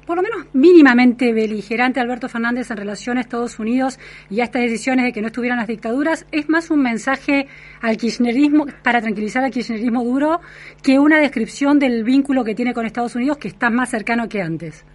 por 0.07 0.17
lo 0.17 0.23
menos 0.23 0.47
mínimamente 0.53 1.33
beligerante 1.33 1.99
Alberto 1.99 2.29
Fernández 2.29 2.71
en 2.71 2.77
relación 2.77 3.19
a 3.19 3.23
Estados 3.23 3.59
Unidos 3.59 3.99
y 4.31 4.41
a 4.41 4.45
estas 4.45 4.63
decisiones 4.63 5.05
de 5.05 5.13
que 5.13 5.21
no 5.21 5.27
estuvieran 5.27 5.59
las 5.59 5.67
dictaduras, 5.67 6.27
es 6.31 6.49
más 6.49 6.71
un 6.71 6.81
mensaje 6.81 7.49
al 7.83 7.97
kirchnerismo, 7.97 8.67
para 8.85 9.01
tranquilizar 9.01 9.43
al 9.43 9.51
kirchnerismo 9.51 10.05
duro, 10.05 10.41
que 10.81 11.01
una 11.01 11.19
descripción 11.19 11.81
del 11.81 12.05
vínculo 12.05 12.45
que 12.45 12.55
tiene 12.55 12.73
con 12.73 12.87
Estados 12.87 13.17
Unidos 13.17 13.39
que 13.39 13.49
está 13.49 13.69
más 13.69 13.91
cercano 13.91 14.29
que 14.29 14.41
antes. 14.41 14.87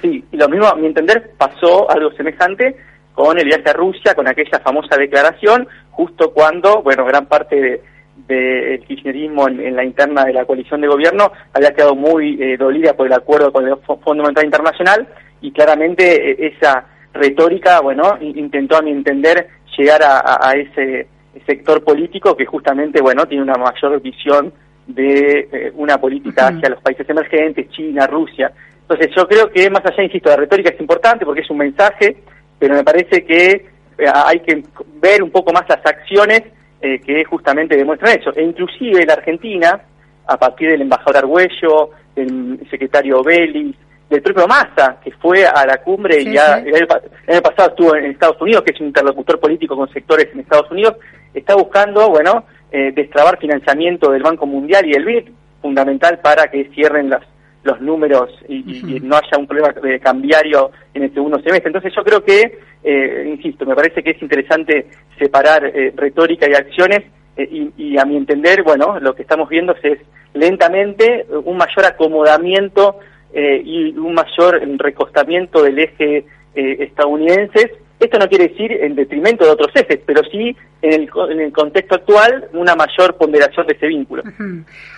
Sí, 0.00 0.24
y 0.30 0.36
lo 0.36 0.48
mismo, 0.48 0.66
a 0.66 0.76
mi 0.76 0.86
entender, 0.86 1.32
pasó 1.36 1.90
algo 1.90 2.12
semejante 2.12 2.76
con 3.16 3.38
el 3.38 3.46
viaje 3.46 3.70
a 3.70 3.72
Rusia, 3.72 4.14
con 4.14 4.28
aquella 4.28 4.60
famosa 4.60 4.96
declaración, 4.96 5.66
justo 5.90 6.32
cuando, 6.32 6.82
bueno, 6.82 7.04
gran 7.06 7.26
parte 7.26 7.56
de 7.56 7.82
del 8.28 8.80
kirchnerismo 8.80 9.46
en, 9.46 9.76
la 9.76 9.84
interna 9.84 10.24
de 10.24 10.32
la 10.32 10.44
coalición 10.46 10.80
de 10.80 10.88
gobierno 10.88 11.32
había 11.52 11.74
quedado 11.74 11.94
muy 11.94 12.42
eh, 12.42 12.56
dolida 12.56 12.94
por 12.94 13.06
el 13.06 13.12
acuerdo 13.12 13.52
con 13.52 13.68
el 13.68 13.76
Fondo 13.76 14.22
Monetario 14.22 14.46
Internacional 14.46 15.06
y 15.42 15.52
claramente 15.52 16.30
eh, 16.30 16.52
esa 16.56 16.86
retórica, 17.12 17.80
bueno, 17.80 18.16
intentó 18.20 18.76
a 18.76 18.82
mi 18.82 18.90
entender 18.90 19.48
llegar 19.76 20.00
a, 20.02 20.52
ese 20.52 21.06
sector 21.46 21.84
político 21.84 22.36
que 22.36 22.46
justamente, 22.46 23.02
bueno, 23.02 23.26
tiene 23.26 23.42
una 23.42 23.56
mayor 23.56 24.00
visión 24.00 24.52
de 24.86 25.48
eh, 25.52 25.72
una 25.74 25.98
política 25.98 26.48
hacia 26.48 26.70
los 26.70 26.80
países 26.80 27.08
emergentes, 27.08 27.68
China, 27.70 28.06
Rusia. 28.06 28.52
Entonces 28.82 29.10
yo 29.16 29.26
creo 29.26 29.50
que 29.50 29.68
más 29.68 29.84
allá, 29.84 30.02
insisto, 30.02 30.30
la 30.30 30.36
retórica 30.36 30.70
es 30.70 30.80
importante 30.80 31.24
porque 31.24 31.40
es 31.40 31.50
un 31.50 31.58
mensaje, 31.58 32.16
pero 32.58 32.74
me 32.74 32.84
parece 32.84 33.24
que 33.24 33.66
hay 33.98 34.40
que 34.40 34.62
ver 35.00 35.22
un 35.22 35.30
poco 35.30 35.52
más 35.52 35.64
las 35.68 35.84
acciones 35.84 36.42
eh, 36.80 37.00
que 37.00 37.24
justamente 37.24 37.76
demuestran 37.76 38.18
eso. 38.18 38.30
E 38.34 38.42
inclusive 38.42 39.06
la 39.06 39.14
Argentina, 39.14 39.80
a 40.26 40.36
partir 40.36 40.70
del 40.70 40.82
embajador 40.82 41.18
Argüello, 41.18 41.90
del 42.14 42.60
secretario 42.70 43.22
Vélez, 43.22 43.74
del 44.08 44.22
propio 44.22 44.46
Massa, 44.46 44.98
que 45.02 45.10
fue 45.12 45.46
a 45.46 45.66
la 45.66 45.78
cumbre 45.78 46.20
y 46.20 46.32
ya 46.32 46.58
el, 46.58 46.86
año, 47.28 47.42
pasado 47.42 47.70
estuvo 47.70 47.96
en 47.96 48.06
Estados 48.06 48.40
Unidos, 48.40 48.62
que 48.62 48.72
es 48.72 48.80
un 48.80 48.88
interlocutor 48.88 49.40
político 49.40 49.76
con 49.76 49.88
sectores 49.92 50.28
en 50.32 50.40
Estados 50.40 50.70
Unidos, 50.70 50.96
está 51.34 51.56
buscando, 51.56 52.08
bueno, 52.08 52.44
eh, 52.70 52.92
destrabar 52.94 53.38
financiamiento 53.38 54.10
del 54.10 54.22
Banco 54.22 54.46
Mundial 54.46 54.86
y 54.86 54.92
el 54.92 55.04
BID, 55.04 55.28
fundamental 55.60 56.20
para 56.20 56.48
que 56.48 56.70
cierren 56.74 57.10
las 57.10 57.22
los 57.66 57.80
números 57.80 58.30
y, 58.48 59.00
no 59.02 59.16
haya 59.16 59.38
un 59.38 59.46
problema 59.46 59.72
de 59.72 60.00
cambiario 60.00 60.70
en 60.94 61.04
el 61.04 61.12
segundo 61.12 61.38
semestre. 61.38 61.68
Entonces 61.68 61.92
yo 61.94 62.02
creo 62.02 62.24
que, 62.24 62.58
eh, 62.82 63.24
insisto, 63.28 63.66
me 63.66 63.74
parece 63.74 64.02
que 64.02 64.10
es 64.10 64.22
interesante 64.22 64.86
separar 65.18 65.64
eh, 65.66 65.92
retórica 65.96 66.48
y 66.48 66.54
acciones 66.54 67.02
eh, 67.36 67.70
y, 67.76 67.98
a 67.98 68.04
mi 68.04 68.16
entender, 68.16 68.62
bueno, 68.62 68.98
lo 69.00 69.14
que 69.14 69.22
estamos 69.22 69.48
viendo 69.48 69.74
es 69.82 69.98
lentamente 70.32 71.26
un 71.44 71.56
mayor 71.56 71.86
acomodamiento 71.86 72.98
y 73.34 73.94
un 73.98 74.14
mayor 74.14 74.62
recostamiento 74.78 75.62
del 75.62 75.78
eje 75.78 76.24
estadounidense 76.54 77.70
esto 77.98 78.18
no 78.18 78.28
quiere 78.28 78.48
decir 78.48 78.72
en 78.72 78.94
detrimento 78.94 79.44
de 79.44 79.50
otros 79.50 79.70
ejes, 79.74 80.00
pero 80.04 80.22
sí 80.30 80.56
en 80.82 80.92
el, 80.92 81.10
en 81.30 81.40
el 81.40 81.52
contexto 81.52 81.94
actual 81.94 82.48
una 82.52 82.74
mayor 82.74 83.16
ponderación 83.16 83.66
de 83.66 83.74
ese 83.74 83.86
vínculo. 83.86 84.22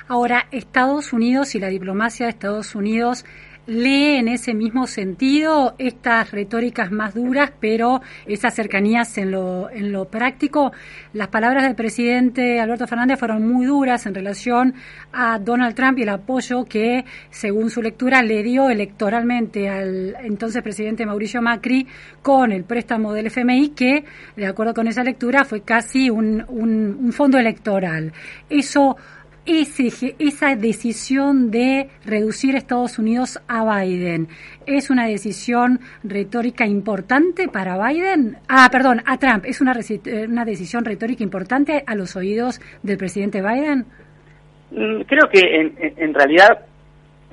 Ahora, 0.09 0.47
Estados 0.50 1.12
Unidos 1.12 1.55
y 1.55 1.61
la 1.61 1.69
diplomacia 1.69 2.26
de 2.26 2.31
Estados 2.31 2.75
Unidos 2.75 3.25
lee 3.68 4.16
en 4.16 4.28
ese 4.28 4.54
mismo 4.54 4.87
sentido 4.87 5.75
estas 5.78 6.30
retóricas 6.30 6.90
más 6.90 7.14
duras, 7.14 7.52
pero 7.60 8.00
esas 8.26 8.54
cercanías 8.54 9.18
en 9.18 9.30
lo, 9.30 9.68
en 9.70 9.92
lo 9.92 10.06
práctico. 10.06 10.72
Las 11.12 11.28
palabras 11.28 11.64
del 11.64 11.75
presidente 11.75 12.60
Alberto 12.60 12.87
Fernández 12.87 13.18
fueron 13.18 13.46
muy 13.46 13.66
duras 13.66 14.06
en 14.06 14.14
relación 14.14 14.75
a 15.12 15.38
Donald 15.38 15.75
Trump 15.75 15.98
y 15.98 16.02
el 16.02 16.08
apoyo 16.08 16.64
que, 16.64 17.04
según 17.30 17.68
su 17.68 17.82
lectura, 17.82 18.22
le 18.22 18.42
dio 18.42 18.70
electoralmente 18.70 19.68
al 19.68 20.16
entonces 20.22 20.62
presidente 20.62 21.04
Mauricio 21.04 21.42
Macri 21.42 21.87
con 22.22 22.52
el 22.52 22.64
préstamo 22.64 23.12
del 23.12 23.26
FMI, 23.26 23.68
que, 23.70 24.04
de 24.34 24.46
acuerdo 24.46 24.72
con 24.72 24.88
esa 24.88 25.04
lectura, 25.04 25.44
fue 25.44 25.60
casi 25.60 26.08
un, 26.08 26.42
un, 26.48 26.96
un 26.98 27.12
fondo 27.12 27.37
electoral. 27.38 28.14
Eso 28.48 28.96
ese, 29.49 30.14
esa 30.19 30.55
decisión 30.57 31.50
de 31.50 31.88
reducir 32.05 32.55
Estados 32.55 32.99
Unidos 32.99 33.40
a 33.49 33.64
Biden 33.64 34.28
es 34.67 34.90
una 34.90 35.07
decisión 35.07 35.81
retórica 36.05 36.67
importante 36.67 37.49
para 37.49 37.78
Biden? 37.88 38.37
Ah, 38.49 38.69
perdón, 38.71 39.02
a 39.07 39.17
Trump. 39.17 39.47
¿Es 39.47 39.62
una, 39.62 39.73
eh, 39.73 40.26
una 40.28 40.45
decisión 40.45 40.85
retórica 40.85 41.25
importante 41.25 41.83
a 41.87 41.95
los 41.95 42.14
oídos 42.14 42.61
del 42.83 42.99
presidente 42.99 43.40
Biden? 43.40 43.87
Mm, 44.71 45.02
creo 45.02 45.28
que 45.31 45.40
en, 45.97 46.12
realidad 46.12 46.67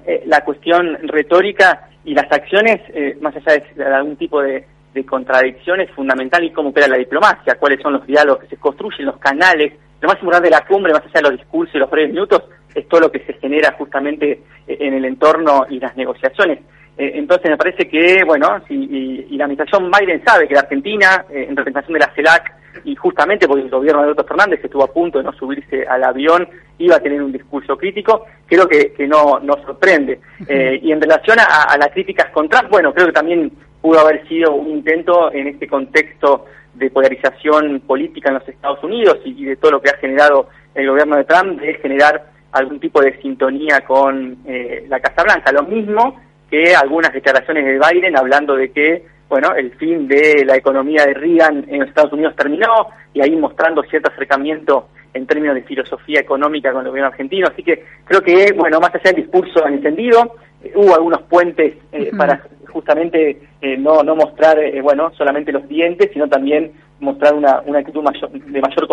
eh, 0.08 0.24
la 0.26 0.42
cuestión 0.46 0.98
retórica 1.10 1.90
y 2.06 2.14
las 2.14 2.32
acciones, 2.32 2.80
eh, 2.94 3.18
más 3.20 3.36
allá 3.36 3.62
de 3.76 3.84
algún 3.84 4.16
tipo 4.16 4.42
de, 4.42 4.66
de 4.94 5.06
contradicción, 5.06 5.82
es 5.82 5.92
fundamental 5.92 6.42
y 6.46 6.52
cómo 6.52 6.70
opera 6.70 6.88
la 6.88 6.98
diplomacia, 6.98 7.56
cuáles 7.60 7.82
son 7.82 7.94
los 7.94 8.08
diálogos 8.08 8.44
que 8.44 8.56
se 8.56 8.58
construyen, 8.58 9.08
los 9.08 9.18
canales 9.18 9.74
lo 10.06 10.14
más 10.14 10.22
importante 10.22 10.50
de 10.50 10.56
la 10.56 10.66
cumbre, 10.66 10.94
más 10.94 11.02
allá 11.02 11.14
de 11.14 11.22
los 11.24 11.40
discursos 11.40 11.76
y 11.76 11.80
los 11.80 11.90
breves 11.90 12.14
minutos, 12.14 12.44
es 12.74 12.88
todo 12.88 13.02
lo 13.02 13.12
que 13.12 13.20
se 13.20 13.34
genera 13.34 13.74
justamente 13.78 14.42
eh, 14.68 14.78
en 14.80 14.94
el 14.94 15.06
entorno 15.06 15.66
y 15.70 15.80
las 15.80 15.96
negociaciones. 15.98 16.60
Eh, 16.98 17.14
entonces 17.16 17.50
me 17.50 17.58
parece 17.58 17.88
que, 17.88 18.24
bueno, 18.26 18.62
y, 18.70 19.36
la 19.36 19.46
administración 19.46 19.92
Biden 19.92 20.24
sabe 20.24 20.48
que 20.48 20.54
la 20.54 20.62
Argentina, 20.62 21.26
eh, 21.30 21.48
en 21.50 21.56
representación 21.58 21.94
de 21.94 22.00
la 22.00 22.14
CELAC, 22.14 22.54
y 22.84 22.96
justamente 22.96 23.48
porque 23.48 23.64
el 23.64 23.70
gobierno 23.70 24.00
de 24.00 24.06
Alberto 24.06 24.26
Fernández 24.26 24.60
estuvo 24.64 24.84
a 24.84 24.94
punto 24.94 25.18
de 25.18 25.24
no 25.24 25.34
subirse 25.34 25.86
al 25.88 26.04
avión, 26.04 26.48
iba 26.78 26.98
a 26.98 27.00
tener 27.00 27.22
un 27.22 27.32
discurso 27.32 27.78
crítico, 27.78 28.26
creo 28.46 28.68
que, 28.68 28.94
que 28.94 29.08
no, 29.08 29.40
no 29.40 29.56
sorprende. 29.66 30.20
y 30.48 30.92
en 30.92 31.02
relación 31.02 31.40
a, 31.40 31.64
a 31.64 31.78
las 31.78 31.90
críticas 31.92 32.30
contra 32.32 32.62
bueno, 32.70 32.94
creo 32.94 33.08
que 33.08 33.14
también 33.14 33.52
pudo 33.82 34.00
haber 34.00 34.28
sido 34.28 34.54
un 34.54 34.70
intento 34.70 35.32
en 35.32 35.48
este 35.48 35.68
contexto 35.68 36.46
de 36.76 36.90
polarización 36.90 37.82
política 37.82 38.30
en 38.30 38.36
los 38.36 38.48
Estados 38.48 38.84
Unidos 38.84 39.20
y, 39.26 39.46
de 39.46 39.56
todo 39.56 39.72
lo 39.72 39.82
que 39.82 39.90
ha 39.90 39.98
generado 39.98 40.50
el 40.74 40.90
gobierno 40.90 41.16
de 41.16 41.24
Trump, 41.24 41.60
de 41.60 41.76
generar 41.76 42.26
algún 42.52 42.80
tipo 42.80 43.02
de 43.02 43.20
sintonía 43.22 43.82
con 43.82 44.38
eh, 44.46 44.86
la 44.88 45.00
Casa 45.00 45.24
Blanca. 45.24 45.52
Lo 45.52 45.64
mismo 45.64 46.20
que 46.50 46.76
algunas 46.76 47.14
declaraciones 47.14 47.66
de 47.66 47.80
Biden 47.80 48.18
hablando 48.18 48.56
de 48.56 48.72
que, 48.72 49.06
bueno, 49.30 49.56
el 49.56 49.72
fin 49.76 50.08
de 50.08 50.44
la 50.46 50.56
economía 50.56 51.06
de 51.06 51.14
Reagan 51.14 51.66
en 51.68 51.80
los 51.80 51.90
Estados 51.90 52.14
Unidos 52.14 52.36
terminó 52.36 52.88
y 53.14 53.22
ahí 53.22 53.36
mostrando 53.36 53.84
cierto 53.84 54.12
acercamiento 54.12 54.90
en 55.14 55.26
términos 55.26 55.56
de 55.56 55.64
filosofía 55.64 56.20
económica 56.20 56.72
con 56.72 56.82
el 56.82 56.90
gobierno 56.90 57.10
argentino. 57.10 57.48
Así 57.48 57.64
que 57.64 57.84
creo 58.04 58.22
que, 58.22 58.54
bueno, 58.54 58.80
más 58.80 58.94
allá 58.94 59.12
del 59.12 59.24
discurso 59.24 59.66
encendido, 59.66 60.36
eh, 60.62 60.74
hubo 60.76 60.94
algunos 60.94 61.24
puentes 61.24 61.76
eh, 61.92 62.12
para 62.18 62.44
justamente 62.68 63.40
eh, 63.66 63.78
no, 63.78 64.04
no 64.04 64.16
mostrar, 64.16 64.60
eh, 64.60 64.80
bueno, 64.80 65.12
solamente 65.18 65.52
los 65.52 65.68
dientes, 65.68 66.12
sino 66.14 66.28
también 66.28 66.72
mostrar 67.00 67.34
una, 67.34 67.62
una 67.66 67.80
actitud 67.80 68.04
mayor, 68.04 68.30
de 68.32 68.62
mayor 68.62 68.88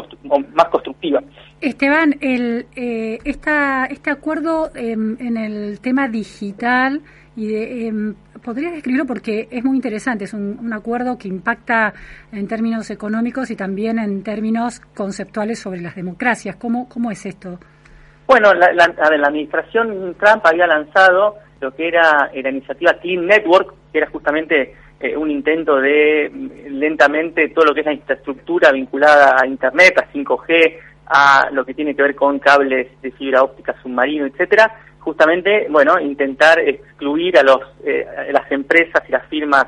más 0.54 0.68
constructiva. 0.70 1.20
Esteban, 1.60 2.14
el, 2.22 2.64
eh, 2.74 3.18
esta, 3.22 3.84
este 3.84 4.10
acuerdo 4.10 4.70
em, 4.74 5.18
en 5.20 5.36
el 5.36 5.78
tema 5.80 6.08
digital 6.08 7.02
y 7.36 7.48
de, 7.48 7.86
em, 7.86 8.14
podrías 8.42 8.72
describirlo 8.72 9.04
porque 9.04 9.46
es 9.50 9.62
muy 9.62 9.76
interesante, 9.76 10.24
es 10.24 10.32
un, 10.32 10.72
acuerdo 10.72 11.18
que 11.18 11.28
impacta 11.28 11.92
en 12.32 12.48
términos 12.48 12.90
económicos 12.90 13.50
y 13.50 13.56
también 13.56 13.98
en 13.98 14.22
términos 14.22 14.80
conceptuales 14.96 15.58
sobre 15.58 15.82
las 15.82 15.94
democracias. 15.94 16.56
¿Cómo, 16.56 16.88
cómo 16.88 17.10
es 17.10 17.26
esto? 17.26 17.58
Bueno, 18.26 18.54
la, 18.54 18.72
la, 18.72 18.86
la 18.88 19.28
administración 19.28 20.16
Trump 20.18 20.46
había 20.46 20.66
lanzado 20.66 21.36
lo 21.62 21.74
que 21.74 21.88
era 21.88 22.30
la 22.34 22.50
iniciativa 22.50 22.94
Clean 22.94 23.24
Network, 23.26 23.74
que 23.92 23.98
era 23.98 24.10
justamente 24.10 24.74
eh, 25.00 25.16
un 25.16 25.30
intento 25.30 25.76
de 25.80 26.30
mm, 26.30 26.78
lentamente 26.78 27.48
todo 27.48 27.66
lo 27.66 27.74
que 27.74 27.80
es 27.80 27.86
la 27.86 27.94
infraestructura 27.94 28.70
vinculada 28.72 29.36
a 29.40 29.46
Internet, 29.46 29.98
a 29.98 30.12
5G, 30.12 30.76
a 31.06 31.48
lo 31.52 31.64
que 31.64 31.74
tiene 31.74 31.94
que 31.94 32.02
ver 32.02 32.14
con 32.14 32.38
cables 32.38 32.88
de 33.00 33.10
fibra 33.12 33.42
óptica 33.42 33.74
submarino, 33.82 34.26
etcétera, 34.26 34.72
justamente, 34.98 35.66
bueno, 35.68 35.98
intentar 36.00 36.60
excluir 36.60 37.38
a 37.38 37.42
los 37.42 37.60
eh, 37.84 38.06
las 38.30 38.50
empresas 38.50 39.02
y 39.08 39.12
las 39.12 39.26
firmas 39.26 39.66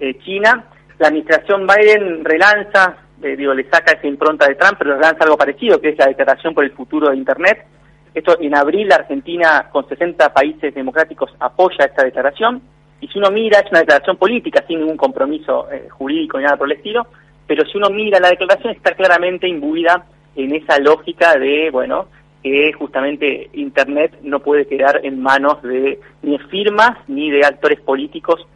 eh, 0.00 0.18
chinas. 0.20 0.64
La 0.98 1.08
administración 1.08 1.66
Biden 1.66 2.24
relanza, 2.24 2.96
eh, 3.22 3.36
digo, 3.36 3.54
le 3.54 3.68
saca 3.70 3.92
esa 3.92 4.06
impronta 4.06 4.48
de 4.48 4.54
Trump, 4.54 4.76
pero 4.78 4.94
relanza 4.94 5.24
algo 5.24 5.36
parecido, 5.36 5.80
que 5.80 5.90
es 5.90 5.98
la 5.98 6.06
declaración 6.06 6.54
por 6.54 6.64
el 6.64 6.72
futuro 6.72 7.10
de 7.10 7.16
Internet. 7.16 7.66
Esto 8.14 8.36
en 8.40 8.56
abril 8.56 8.88
la 8.88 8.96
Argentina 8.96 9.68
con 9.70 9.88
60 9.88 10.32
países 10.32 10.74
democráticos 10.74 11.30
apoya 11.38 11.84
esta 11.84 12.04
declaración. 12.04 12.60
Y 13.00 13.08
si 13.08 13.18
uno 13.18 13.30
mira 13.30 13.60
es 13.60 13.70
una 13.70 13.80
declaración 13.80 14.16
política 14.16 14.64
sin 14.66 14.80
ningún 14.80 14.96
compromiso 14.96 15.66
jurídico 15.90 16.38
ni 16.38 16.44
nada 16.44 16.56
por 16.56 16.70
el 16.70 16.76
estilo, 16.76 17.06
pero 17.46 17.64
si 17.64 17.78
uno 17.78 17.88
mira 17.90 18.20
la 18.20 18.30
declaración 18.30 18.74
está 18.74 18.94
claramente 18.94 19.48
imbuida 19.48 20.04
en 20.36 20.54
esa 20.54 20.78
lógica 20.78 21.34
de, 21.38 21.70
bueno, 21.70 22.06
que 22.42 22.72
justamente 22.72 23.50
Internet 23.54 24.18
no 24.22 24.40
puede 24.40 24.66
quedar 24.66 25.00
en 25.04 25.20
manos 25.20 25.62
de 25.62 26.00
ni 26.22 26.38
firmas 26.38 26.92
ni 27.08 27.30
de 27.30 27.44
actores 27.44 27.80
políticos 27.80 28.46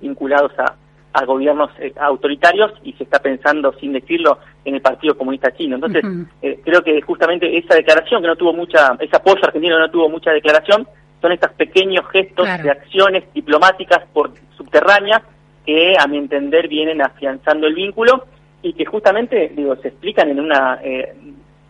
vinculados 0.00 0.52
a, 0.58 0.76
a 1.12 1.24
gobiernos 1.24 1.70
eh, 1.78 1.92
autoritarios 1.98 2.72
y 2.84 2.92
se 2.92 3.04
está 3.04 3.18
pensando, 3.18 3.72
sin 3.74 3.92
decirlo, 3.92 4.38
en 4.64 4.74
el 4.74 4.80
Partido 4.80 5.16
Comunista 5.16 5.54
Chino. 5.54 5.76
Entonces, 5.76 6.04
eh, 6.42 6.60
creo 6.64 6.82
que 6.82 7.00
justamente 7.02 7.56
esa 7.56 7.74
declaración, 7.74 8.22
que 8.22 8.28
no 8.28 8.36
tuvo 8.36 8.52
mucha, 8.52 8.96
ese 9.00 9.16
apoyo 9.16 9.40
argentino 9.42 9.78
no 9.78 9.90
tuvo 9.90 10.08
mucha 10.08 10.30
declaración, 10.30 10.86
son 11.20 11.32
estos 11.32 11.52
pequeños 11.52 12.06
gestos 12.12 12.46
de 12.62 12.70
acciones 12.70 13.24
diplomáticas 13.34 14.04
por 14.12 14.32
subterráneas 14.56 15.22
que, 15.66 15.94
a 15.98 16.06
mi 16.06 16.18
entender, 16.18 16.68
vienen 16.68 17.02
afianzando 17.02 17.66
el 17.66 17.74
vínculo 17.74 18.24
y 18.62 18.72
que 18.74 18.84
justamente, 18.84 19.52
digo, 19.54 19.76
se 19.76 19.88
explican 19.88 20.28
en 20.30 20.40
una 20.40 20.78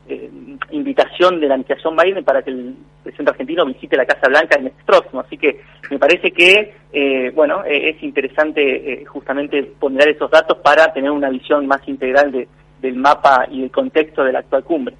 eh, 0.09 0.31
eh, 0.31 0.31
invitación 0.71 1.41
de 1.41 1.49
la 1.49 1.55
administración 1.55 1.97
Biden 1.97 2.25
para 2.25 2.43
que 2.43 2.50
el 2.50 2.75
presidente 3.03 3.31
argentino 3.31 3.67
visite 3.67 3.97
la 3.97 4.07
Casa 4.07 4.29
Blanca 4.29 4.57
el 4.57 4.65
mes 4.65 4.73
próximo. 4.85 5.21
Así 5.21 5.37
que 5.37 5.61
me 5.91 5.99
parece 5.99 6.31
que, 6.31 6.75
eh, 6.93 7.31
bueno, 7.35 7.62
es 7.65 8.03
interesante 8.03 9.05
justamente 9.07 9.62
poner 9.79 10.09
esos 10.09 10.31
datos 10.31 10.59
para 10.59 10.93
tener 10.93 11.11
una 11.11 11.31
visión 11.31 11.67
más 11.67 11.87
integral 11.87 12.33
de, 12.33 12.49
del 12.81 12.97
mapa 12.97 13.47
y 13.50 13.61
del 13.62 13.71
contexto 13.71 14.25
de 14.25 14.33
la 14.33 14.41
actual 14.41 14.65
cumbre. 14.65 14.97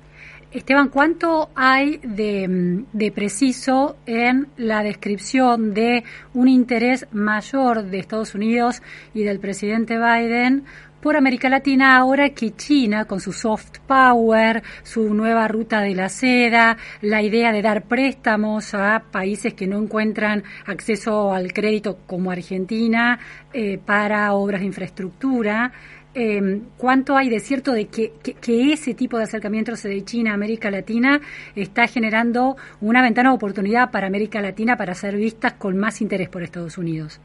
Esteban, 0.51 0.89
¿cuánto 0.89 1.51
hay 1.55 1.99
de, 2.03 3.13
preciso 3.15 3.97
en 4.07 4.49
la 4.57 4.83
descripción 4.83 5.75
de 5.75 6.05
un 6.33 6.49
interés 6.49 7.07
mayor 7.13 7.85
de 7.85 7.99
Estados 7.99 8.35
Unidos 8.35 8.83
y 9.13 9.25
del 9.25 9.41
presidente 9.41 9.99
Biden 9.99 10.65
por 11.01 11.17
América 11.17 11.49
Latina 11.49 11.97
ahora 11.97 12.31
que 12.31 12.55
China, 12.55 13.05
con 13.05 13.21
su 13.21 13.33
soft 13.33 13.79
power, 13.87 14.63
su 14.83 15.15
nueva 15.15 15.49
ruta 15.49 15.81
de 15.81 15.95
la 15.95 16.09
seda, 16.09 16.77
la 17.01 17.23
idea 17.23 17.53
de 17.53 17.63
dar 17.63 17.85
préstamos 17.85 18.75
a 18.75 19.05
países 19.11 19.55
que 19.55 19.67
no 19.67 19.79
encuentran 19.79 20.43
acceso 20.67 21.33
al 21.33 21.53
crédito 21.53 21.99
como 22.07 22.31
Argentina 22.31 23.19
eh, 23.53 23.79
para 23.79 24.33
obras 24.33 24.61
de 24.61 24.67
infraestructura, 24.67 25.73
eh, 26.15 26.63
¿cuánto 26.77 27.17
hay 27.17 27.29
de 27.29 27.39
cierto 27.39 27.73
de 27.73 27.87
que, 27.87 28.13
que, 28.23 28.73
ese 28.73 28.95
tipo 28.95 29.19
de 29.19 29.25
acercamientos 29.25 29.83
de 29.83 30.05
China 30.05 30.33
a 30.33 30.35
América 30.35 30.71
Latina 30.71 31.21
está 31.55 31.87
generando 31.87 32.57
una 32.81 33.03
ventana 33.03 33.31
de 33.31 33.37
oportunidad 33.37 33.91
para 33.91 34.07
América 34.07 34.41
Latina 34.41 34.77
para 34.77 34.95
ser 34.95 35.17
vistas 35.17 35.53
con 35.53 35.77
más 35.77 36.01
interés 36.01 36.29
por 36.29 36.43
Estados 36.43 36.79
Unidos? 36.79 37.21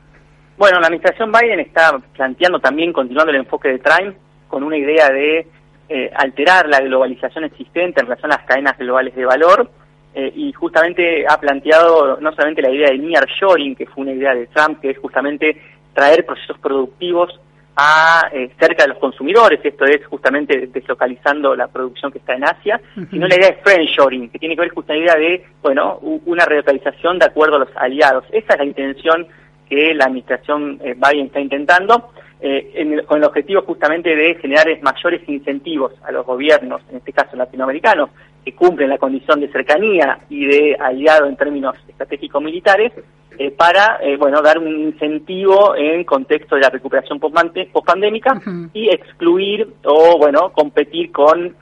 Bueno, 0.58 0.80
la 0.80 0.88
administración 0.88 1.32
Biden 1.32 1.60
está 1.60 2.00
planteando 2.16 2.60
también, 2.60 2.94
continuando 2.94 3.32
el 3.32 3.40
enfoque 3.40 3.70
de 3.70 3.80
Trump, 3.80 4.16
con 4.48 4.64
una 4.64 4.78
idea 4.78 5.10
de 5.10 5.48
eh, 5.90 6.12
alterar 6.16 6.68
la 6.68 6.80
globalización 6.80 7.44
existente 7.46 8.00
en 8.00 8.08
relación 8.08 8.32
a 8.32 8.38
las 8.38 8.46
cadenas 8.46 8.78
globales 8.78 9.16
de 9.16 9.26
valor, 9.26 9.70
eh, 10.16 10.32
y 10.36 10.54
justamente 10.54 11.26
ha 11.28 11.40
planteado 11.40 12.18
no 12.22 12.32
solamente 12.34 12.62
la 12.62 12.70
idea 12.70 12.90
del 12.90 13.08
nearshoring, 13.08 13.76
que 13.76 13.88
fue 13.88 14.04
una 14.04 14.14
idea 14.14 14.36
de 14.36 14.46
Trump, 14.48 14.80
que 14.80 14.92
es 14.92 14.98
justamente 15.00 15.60
traer 15.94 16.26
procesos 16.26 16.60
productivos 16.60 17.40
a 17.76 18.30
eh, 18.32 18.52
cerca 18.60 18.84
de 18.84 18.90
los 18.90 19.00
consumidores, 19.00 19.60
esto 19.64 19.86
es 19.86 20.06
justamente 20.06 20.68
deslocalizando 20.68 21.56
la 21.56 21.68
producción 21.68 22.12
que 22.12 22.20
está 22.20 22.36
en 22.36 22.44
Asia, 22.44 22.80
sino 23.10 23.28
la 23.28 23.36
idea 23.36 23.50
de 23.50 23.62
friendshoring, 23.64 24.30
que 24.30 24.38
tiene 24.38 24.56
que 24.56 24.62
ver 24.62 24.74
con 24.74 24.86
la 24.88 24.98
idea 24.98 25.16
de, 25.16 25.44
bueno, 25.64 25.98
una 26.26 26.46
relocalización 26.46 27.18
de 27.18 27.26
acuerdo 27.26 27.56
a 27.56 27.60
los 27.60 27.76
aliados. 27.76 28.26
Esa 28.32 28.54
es 28.54 28.60
la 28.60 28.66
intención 28.66 29.28
que 29.74 29.94
la 29.96 30.06
administración 30.06 30.80
eh, 30.84 30.94
Biden 30.96 31.28
está 31.28 31.40
intentando, 31.40 32.12
eh, 32.40 33.02
con 33.08 33.18
el 33.18 33.24
objetivo 33.24 33.64
justamente 33.64 34.16
de 34.16 34.36
generar 34.36 34.68
mayores 34.82 35.28
incentivos 35.28 35.94
a 36.04 36.12
los 36.12 36.26
gobiernos, 36.26 36.82
en 36.92 36.98
este 36.98 37.12
caso 37.14 37.36
latinoamericanos, 37.36 38.10
que 38.46 38.54
cumplen 38.54 38.90
la 38.90 38.98
condición 38.98 39.40
de 39.40 39.52
cercanía 39.52 40.20
y 40.30 40.46
de 40.46 40.78
aliado 40.80 41.26
en 41.26 41.38
términos 41.38 41.76
estratégicos 41.88 42.44
militares, 42.44 42.92
eh, 43.40 43.50
para 43.50 44.00
bueno 44.20 44.44
dar 44.44 44.60
un 44.60 44.68
incentivo 44.68 45.76
en 45.76 46.04
contexto 46.04 46.54
de 46.54 46.62
la 46.62 46.70
recuperación 46.70 47.20
post-pandémica 47.20 48.40
y 48.74 48.90
excluir 48.90 49.74
o 49.86 50.20
bueno 50.20 50.52
competir 50.52 51.12
con 51.12 51.56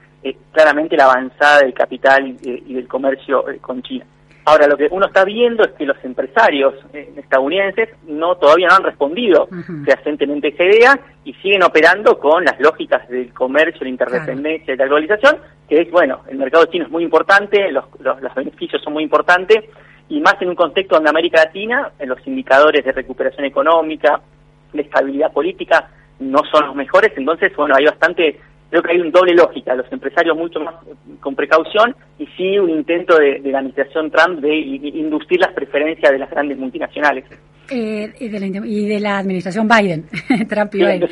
claramente 0.51 0.97
la 0.97 1.05
avanzada 1.05 1.59
del 1.59 1.73
capital 1.73 2.35
y 2.43 2.73
del 2.73 2.87
comercio 2.89 3.45
con 3.61 3.81
China. 3.83 4.05
Ahora, 4.43 4.67
lo 4.67 4.75
que 4.75 4.87
uno 4.89 5.05
está 5.05 5.23
viendo 5.23 5.63
es 5.63 5.71
que 5.73 5.85
los 5.85 6.03
empresarios 6.03 6.73
eh, 6.93 7.13
estadounidenses 7.15 7.89
no 8.07 8.35
todavía 8.37 8.69
no 8.69 8.75
han 8.77 8.83
respondido 8.83 9.47
fehacientemente 9.85 10.47
esa 10.47 10.63
idea 10.63 10.99
y 11.23 11.33
siguen 11.35 11.61
operando 11.63 12.17
con 12.17 12.43
las 12.43 12.59
lógicas 12.59 13.07
del 13.07 13.31
comercio, 13.33 13.83
la 13.83 13.89
interdependencia 13.89 14.73
y 14.73 14.77
la 14.77 14.85
globalización, 14.85 15.37
que 15.69 15.81
es, 15.81 15.91
bueno, 15.91 16.21
el 16.27 16.37
mercado 16.37 16.65
chino 16.65 16.85
es 16.85 16.91
muy 16.91 17.03
importante, 17.03 17.71
los, 17.71 17.85
los, 17.99 18.33
beneficios 18.33 18.81
son 18.81 18.93
muy 18.93 19.03
importantes, 19.03 19.63
y 20.09 20.19
más 20.19 20.35
en 20.41 20.49
un 20.49 20.55
contexto 20.55 20.95
donde 20.95 21.11
América 21.11 21.43
Latina, 21.45 21.91
en 21.99 22.09
los 22.09 22.25
indicadores 22.25 22.83
de 22.83 22.91
recuperación 22.91 23.45
económica, 23.45 24.21
de 24.73 24.81
estabilidad 24.81 25.31
política, 25.31 25.89
no 26.19 26.41
son 26.51 26.65
los 26.65 26.75
mejores, 26.75 27.11
entonces, 27.15 27.55
bueno, 27.55 27.75
hay 27.77 27.85
bastante 27.85 28.39
creo 28.71 28.81
que 28.81 28.91
hay 28.93 29.01
un 29.01 29.11
doble 29.11 29.33
lógica, 29.33 29.75
los 29.75 29.91
empresarios 29.91 30.35
mucho 30.35 30.61
más 30.61 30.75
con 31.19 31.35
precaución 31.35 31.93
y 32.17 32.25
sí 32.37 32.57
un 32.57 32.69
intento 32.69 33.17
de, 33.17 33.39
la 33.43 33.59
administración 33.59 34.09
Trump 34.09 34.39
de 34.39 34.55
inducir 34.55 35.39
las 35.41 35.53
preferencias 35.53 36.11
de 36.11 36.17
las 36.17 36.29
grandes 36.29 36.57
multinacionales. 36.57 37.25
Eh, 37.69 38.13
y, 38.19 38.27
de 38.87 38.99
la, 38.99 39.17
administración 39.17 39.67
Biden, 39.67 40.05
Trump 40.49 40.75
y 40.75 40.79
Biden. 40.79 41.03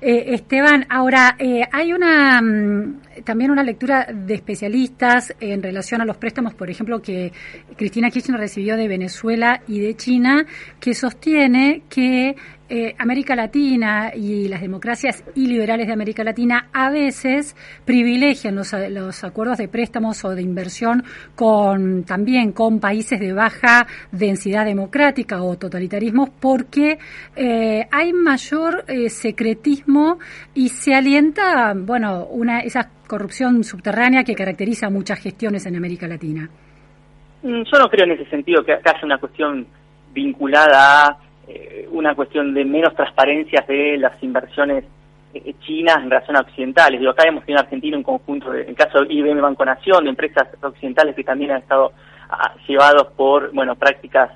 Eh, 0.00 0.34
Esteban, 0.34 0.86
ahora 0.88 1.36
eh, 1.38 1.62
hay 1.70 1.92
una 1.92 2.40
mm, 2.42 3.22
también 3.24 3.52
una 3.52 3.62
lectura 3.62 4.08
de 4.12 4.34
especialistas 4.34 5.34
en 5.38 5.62
relación 5.62 6.00
a 6.00 6.04
los 6.04 6.16
préstamos, 6.16 6.54
por 6.54 6.68
ejemplo, 6.68 7.00
que 7.00 7.32
Cristina 7.76 8.10
Kirchner 8.10 8.40
recibió 8.40 8.76
de 8.76 8.88
Venezuela 8.88 9.62
y 9.68 9.78
de 9.78 9.94
China, 9.94 10.46
que 10.80 10.94
sostiene 10.94 11.82
que 11.88 12.34
eh, 12.74 12.94
América 12.98 13.36
Latina 13.36 14.12
y 14.14 14.48
las 14.48 14.62
democracias 14.62 15.22
iliberales 15.34 15.86
de 15.86 15.92
América 15.92 16.24
Latina 16.24 16.70
a 16.72 16.88
veces 16.88 17.54
privilegian 17.84 18.54
los, 18.54 18.72
los 18.88 19.24
acuerdos 19.24 19.58
de 19.58 19.68
préstamos 19.68 20.24
o 20.24 20.30
de 20.30 20.40
inversión 20.40 21.04
con 21.36 22.04
también 22.04 22.52
con 22.52 22.80
países 22.80 23.20
de 23.20 23.34
baja 23.34 23.86
densidad 24.10 24.64
democrática 24.64 25.42
o 25.42 25.58
totalitarismos 25.58 26.30
porque 26.30 26.98
eh, 27.36 27.86
hay 27.90 28.14
mayor 28.14 28.84
eh, 28.88 29.10
secretismo 29.10 30.18
y 30.54 30.70
se 30.70 30.94
alienta, 30.94 31.74
bueno, 31.76 32.24
una 32.24 32.60
esa 32.60 32.88
corrupción 33.06 33.64
subterránea 33.64 34.24
que 34.24 34.34
caracteriza 34.34 34.88
muchas 34.88 35.20
gestiones 35.20 35.66
en 35.66 35.76
América 35.76 36.08
Latina. 36.08 36.48
Mm, 37.42 37.64
yo 37.70 37.78
no 37.78 37.90
creo 37.90 38.06
en 38.06 38.12
ese 38.12 38.30
sentido 38.30 38.64
que 38.64 38.72
haya 38.72 39.00
una 39.02 39.18
cuestión 39.18 39.66
vinculada 40.14 41.08
a 41.08 41.21
eh, 41.48 41.88
una 41.90 42.14
cuestión 42.14 42.54
de 42.54 42.64
menos 42.64 42.94
transparencia 42.94 43.64
de 43.66 43.98
las 43.98 44.22
inversiones 44.22 44.84
eh, 45.34 45.54
chinas 45.60 45.96
en 45.96 46.10
relación 46.10 46.36
a 46.36 46.40
occidentales. 46.40 47.00
Digo, 47.00 47.12
acá 47.12 47.26
hemos 47.26 47.44
tenido 47.44 47.60
en 47.60 47.64
Argentina 47.64 47.96
un 47.96 48.02
conjunto, 48.02 48.50
de, 48.50 48.62
en 48.62 48.68
el 48.70 48.74
caso 48.74 49.02
de 49.02 49.12
IBM 49.12 49.40
Banco 49.40 49.64
Nación, 49.64 50.04
de 50.04 50.10
empresas 50.10 50.48
occidentales 50.62 51.16
que 51.16 51.24
también 51.24 51.52
han 51.52 51.62
estado 51.62 51.92
ah, 52.28 52.54
llevados 52.68 53.08
por, 53.16 53.52
bueno, 53.52 53.74
prácticas 53.74 54.30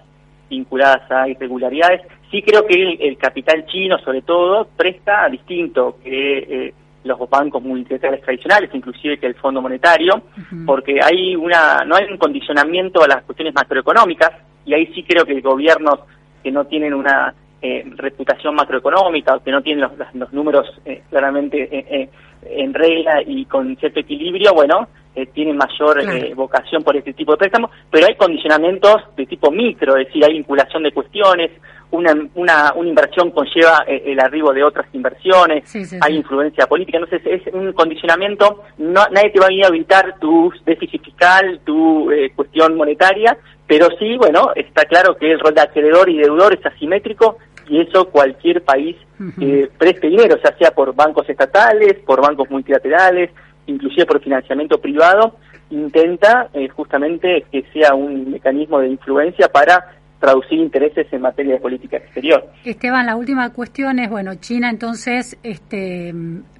vinculadas 0.49 1.11
a 1.11 1.29
irregularidades. 1.29 2.03
Sí 2.31 2.43
creo 2.43 2.67
que 2.67 2.97
el, 3.01 3.19
capital 3.19 3.67
chino, 3.67 3.99
sobre 3.99 4.23
todo, 4.23 4.69
presta 4.77 5.29
distinto 5.29 5.99
que 6.03 6.39
eh, 6.39 6.75
los 7.05 7.19
bancos 7.31 7.63
multilaterales 7.63 8.23
tradicionales, 8.23 8.71
inclusive 8.73 9.19
que 9.19 9.27
el 9.27 9.35
Fondo 9.35 9.63
Monetario, 9.63 10.23
porque 10.67 10.99
hay 11.03 11.37
una 11.37 11.85
no 11.85 11.95
hay 11.95 12.07
un 12.11 12.17
condicionamiento 12.17 13.03
a 13.03 13.09
las 13.09 13.23
cuestiones 13.23 13.55
macroeconómicas 13.55 14.33
y 14.65 14.75
ahí 14.75 14.87
sí 14.95 15.05
creo 15.05 15.25
que 15.25 15.33
el 15.33 15.43
gobierno 15.43 16.01
que 16.47 16.53
no 16.53 16.65
tienen 16.65 16.95
una 16.95 17.35
eh, 17.61 17.83
reputación 17.97 18.55
macroeconómica 18.55 19.35
o 19.35 19.43
que 19.43 19.51
no 19.51 19.63
tienen 19.63 19.83
los, 19.83 20.15
los 20.15 20.33
números 20.33 20.65
eh, 20.85 21.03
claramente 21.11 21.69
eh, 21.73 22.09
en 22.49 22.73
regla 22.73 23.21
y 23.27 23.47
con 23.47 23.77
cierto 23.77 23.99
equilibrio, 23.99 24.55
bueno, 24.55 24.87
eh, 25.17 25.27
tienen 25.33 25.57
mayor 25.57 25.99
eh, 25.99 26.35
vocación 26.35 26.83
por 26.85 26.95
este 26.95 27.15
tipo 27.15 27.33
de 27.33 27.39
préstamos, 27.39 27.71
pero 27.91 28.07
hay 28.07 28.15
condicionamientos 28.17 28.97
de 29.17 29.25
tipo 29.25 29.51
micro, 29.51 29.97
es 29.97 30.07
decir, 30.07 30.23
hay 30.23 30.35
vinculación 30.35 30.83
de 30.83 30.93
cuestiones, 30.93 31.51
una, 31.91 32.13
una, 32.35 32.75
una 32.75 32.89
inversión 32.91 33.31
conlleva 33.31 33.83
eh, 33.87 34.03
el 34.05 34.21
arribo 34.21 34.53
de 34.53 34.63
otras 34.63 34.87
inversiones, 34.93 35.75
hay 36.03 36.17
influencia 36.17 36.67
política, 36.67 36.99
entonces 36.99 37.23
es 37.25 37.55
un 37.55 37.73
condicionamiento, 37.73 38.63
no, 38.77 39.07
nadie 39.11 39.31
te 39.31 39.41
va 39.41 39.47
a 39.47 39.49
venir 39.49 39.65
a 39.65 39.69
evitar 39.69 40.19
tu 40.21 40.53
déficit 40.67 41.03
fiscal, 41.03 41.61
tu 41.65 42.11
cuestión 42.35 42.77
monetaria, 42.77 43.39
pero 43.67 43.89
sí, 43.99 44.17
bueno, 44.17 44.51
está 44.55 44.85
claro 44.85 45.17
que 45.17 45.33
el 45.33 45.41
rol 45.41 45.55
de 45.55 45.63
acreedor 45.63 46.09
y 46.09 46.19
deudor 46.19 46.55
es 46.55 46.65
asimétrico 46.65 47.39
y 47.69 47.81
eso 47.81 48.09
cualquier 48.11 48.63
país 48.63 48.97
que 49.39 49.69
preste 49.79 50.09
dinero, 50.09 50.37
ya 50.43 50.57
sea 50.57 50.71
por 50.71 50.95
bancos 50.95 51.29
estatales, 51.29 51.95
por 52.05 52.21
bancos 52.21 52.49
multilaterales, 52.51 53.31
inclusive 53.67 54.07
por 54.07 54.23
financiamiento 54.23 54.81
privado, 54.81 55.37
intenta 55.71 56.49
eh, 56.53 56.69
justamente 56.69 57.45
que 57.51 57.65
sea 57.73 57.95
un 57.95 58.31
mecanismo 58.31 58.79
de 58.79 58.89
influencia 58.89 59.49
para 59.49 59.97
traducir 60.21 60.59
intereses 60.59 61.07
en 61.13 61.21
materia 61.21 61.55
de 61.55 61.61
política 61.61 61.97
exterior. 61.97 62.47
Esteban, 62.65 63.07
la 63.07 63.17
última 63.17 63.53
cuestión 63.53 63.99
es, 63.99 64.09
bueno, 64.11 64.35
China 64.37 64.71
entonces 64.71 65.37
este, 65.43 66.15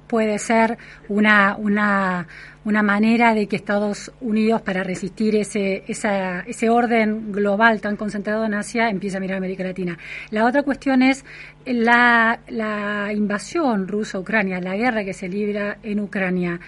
puede 0.07 0.39
ser 0.39 0.77
una, 1.09 1.55
una, 1.57 2.27
una 2.65 2.83
manera 2.83 3.33
de 3.33 3.47
que 3.47 3.55
Estados 3.55 4.11
Unidos, 4.21 4.61
para 4.61 4.83
resistir 4.83 5.35
ese, 5.35 5.83
esa, 5.87 6.41
ese 6.41 6.69
orden 6.69 7.31
global 7.31 7.81
tan 7.81 7.95
concentrado 7.95 8.45
en 8.45 8.53
Asia, 8.53 8.89
empiece 8.89 9.17
a 9.17 9.19
mirar 9.19 9.35
a 9.35 9.37
América 9.37 9.63
Latina. 9.63 9.97
La 10.31 10.45
otra 10.45 10.63
cuestión 10.63 11.01
es 11.01 11.23
la, 11.65 12.39
la 12.47 13.11
invasión 13.13 13.87
rusa-Ucrania, 13.87 14.59
la 14.61 14.75
guerra 14.75 15.03
que 15.03 15.13
se 15.13 15.27
libra 15.27 15.77
en 15.83 15.99
Ucrania. 15.99 16.59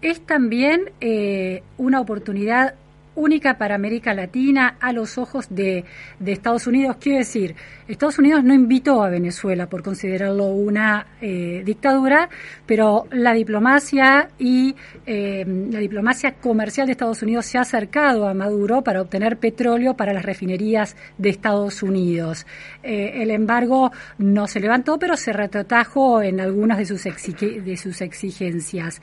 Es 0.00 0.24
también 0.26 0.90
eh, 1.00 1.62
una 1.76 2.00
oportunidad 2.00 2.74
única 3.14 3.58
para 3.58 3.74
América 3.74 4.14
Latina 4.14 4.76
a 4.80 4.92
los 4.92 5.18
ojos 5.18 5.46
de, 5.50 5.84
de, 6.18 6.32
Estados 6.32 6.66
Unidos. 6.66 6.96
Quiero 6.98 7.18
decir, 7.18 7.54
Estados 7.86 8.18
Unidos 8.18 8.42
no 8.42 8.54
invitó 8.54 9.02
a 9.02 9.10
Venezuela 9.10 9.68
por 9.68 9.82
considerarlo 9.82 10.46
una 10.46 11.06
eh, 11.20 11.62
dictadura, 11.64 12.28
pero 12.66 13.06
la 13.10 13.34
diplomacia 13.34 14.30
y 14.38 14.74
eh, 15.04 15.44
la 15.46 15.78
diplomacia 15.78 16.32
comercial 16.34 16.86
de 16.86 16.92
Estados 16.92 17.22
Unidos 17.22 17.46
se 17.46 17.58
ha 17.58 17.62
acercado 17.62 18.26
a 18.26 18.34
Maduro 18.34 18.82
para 18.82 19.02
obtener 19.02 19.36
petróleo 19.36 19.94
para 19.94 20.14
las 20.14 20.24
refinerías 20.24 20.96
de 21.18 21.28
Estados 21.28 21.82
Unidos. 21.82 22.46
Eh, 22.82 23.22
el 23.22 23.30
embargo 23.30 23.92
no 24.18 24.46
se 24.46 24.60
levantó, 24.60 24.98
pero 24.98 25.16
se 25.16 25.32
retrotrajo 25.32 26.22
en 26.22 26.40
algunas 26.40 26.78
de 26.78 26.86
sus, 26.86 27.04
de 27.04 27.76
sus 27.76 28.00
exigencias. 28.00 29.02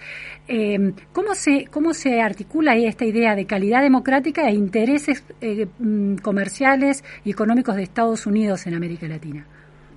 ¿cómo, 1.13 1.35
se, 1.35 1.65
¿Cómo 1.69 1.93
se 1.93 2.21
articula 2.21 2.75
esta 2.75 3.05
idea 3.05 3.35
de 3.35 3.45
calidad 3.45 3.83
democrática 3.83 3.98
democrática 3.99 4.47
e 4.47 4.53
intereses 4.53 5.25
eh, 5.41 5.67
mm, 5.77 6.17
comerciales 6.23 7.03
y 7.25 7.31
económicos 7.31 7.75
de 7.75 7.83
Estados 7.83 8.25
Unidos 8.25 8.65
en 8.65 8.75
América 8.75 9.07
Latina. 9.07 9.45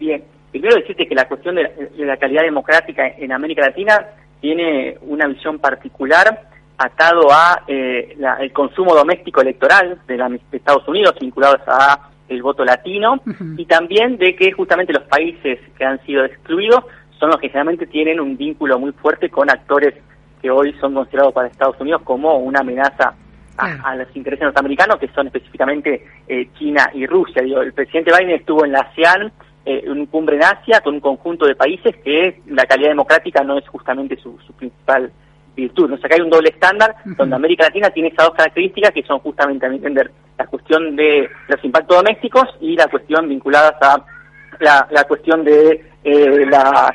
Bien, 0.00 0.24
primero 0.50 0.74
decirte 0.74 1.06
que 1.06 1.14
la 1.14 1.28
cuestión 1.28 1.54
de 1.54 1.62
la, 1.98 2.16
calidad 2.16 2.42
democrática 2.42 3.06
en 3.16 3.30
América 3.30 3.62
Latina 3.62 4.04
tiene 4.40 4.98
una 5.02 5.28
visión 5.28 5.60
particular 5.60 6.48
atado 6.76 7.30
a 7.30 7.62
eh, 7.68 8.16
el 8.40 8.52
consumo 8.52 8.92
doméstico 8.92 9.40
electoral 9.40 10.00
de, 10.08 10.16
la, 10.16 10.36
Estados 10.50 10.88
Unidos 10.88 11.14
vinculados 11.20 11.60
a 11.68 12.10
el 12.28 12.42
voto 12.42 12.64
latino 12.64 13.20
y 13.56 13.66
también 13.66 14.16
de 14.16 14.34
que 14.34 14.50
justamente 14.52 14.92
los 14.92 15.04
países 15.04 15.60
que 15.78 15.84
han 15.84 16.02
sido 16.04 16.24
excluidos 16.24 16.82
son 17.20 17.28
los 17.28 17.38
que 17.38 17.48
generalmente 17.48 17.86
tienen 17.86 18.18
un 18.18 18.36
vínculo 18.36 18.80
muy 18.80 18.90
fuerte 18.92 19.28
con 19.28 19.48
actores 19.48 19.94
que 20.40 20.50
hoy 20.50 20.72
son 20.80 20.94
considerados 20.94 21.34
para 21.34 21.48
Estados 21.48 21.78
Unidos 21.78 22.02
como 22.02 22.38
una 22.38 22.60
amenaza 22.60 23.14
a, 23.56 23.94
los 23.96 24.08
intereses 24.16 24.44
norteamericanos, 24.44 24.98
que 24.98 25.08
son 25.08 25.26
específicamente 25.26 26.06
eh, 26.26 26.48
China 26.58 26.90
y 26.94 27.06
Rusia. 27.06 27.42
Digo, 27.42 27.60
el 27.60 27.72
presidente 27.72 28.12
Biden 28.12 28.36
estuvo 28.36 28.64
en 28.64 28.72
la 28.72 28.80
ASEAN, 28.80 29.32
eh, 29.64 29.82
en 29.84 29.92
un 29.92 30.06
cumbre 30.06 30.36
en 30.36 30.44
Asia, 30.44 30.80
con 30.80 30.94
un 30.94 31.00
conjunto 31.00 31.46
de 31.46 31.54
países 31.54 31.94
que 32.04 32.40
la 32.48 32.64
calidad 32.66 32.90
democrática 32.90 33.44
no 33.44 33.58
es 33.58 33.68
justamente 33.68 34.16
su, 34.16 34.36
principal 34.56 35.12
virtud. 35.54 35.92
O 35.92 35.98
sea, 35.98 36.08
que 36.08 36.16
hay 36.16 36.20
un 36.20 36.30
doble 36.30 36.48
estándar 36.48 36.96
donde 37.04 37.36
América 37.36 37.64
Latina 37.64 37.90
tiene 37.90 38.08
esas 38.08 38.26
dos 38.26 38.36
características 38.36 38.90
que 38.92 39.02
son 39.02 39.18
justamente, 39.20 39.66
a 39.66 39.68
mi 39.68 39.76
entender, 39.76 40.10
la 40.38 40.46
cuestión 40.46 40.96
de 40.96 41.28
los 41.48 41.64
impactos 41.64 41.98
domésticos 41.98 42.48
y 42.60 42.74
la 42.74 42.88
cuestión 42.88 43.28
vinculadas 43.28 43.74
a 43.82 44.04
la, 44.60 45.04
cuestión 45.04 45.44
de 45.44 45.84
eh, 46.04 46.46
la, 46.46 46.92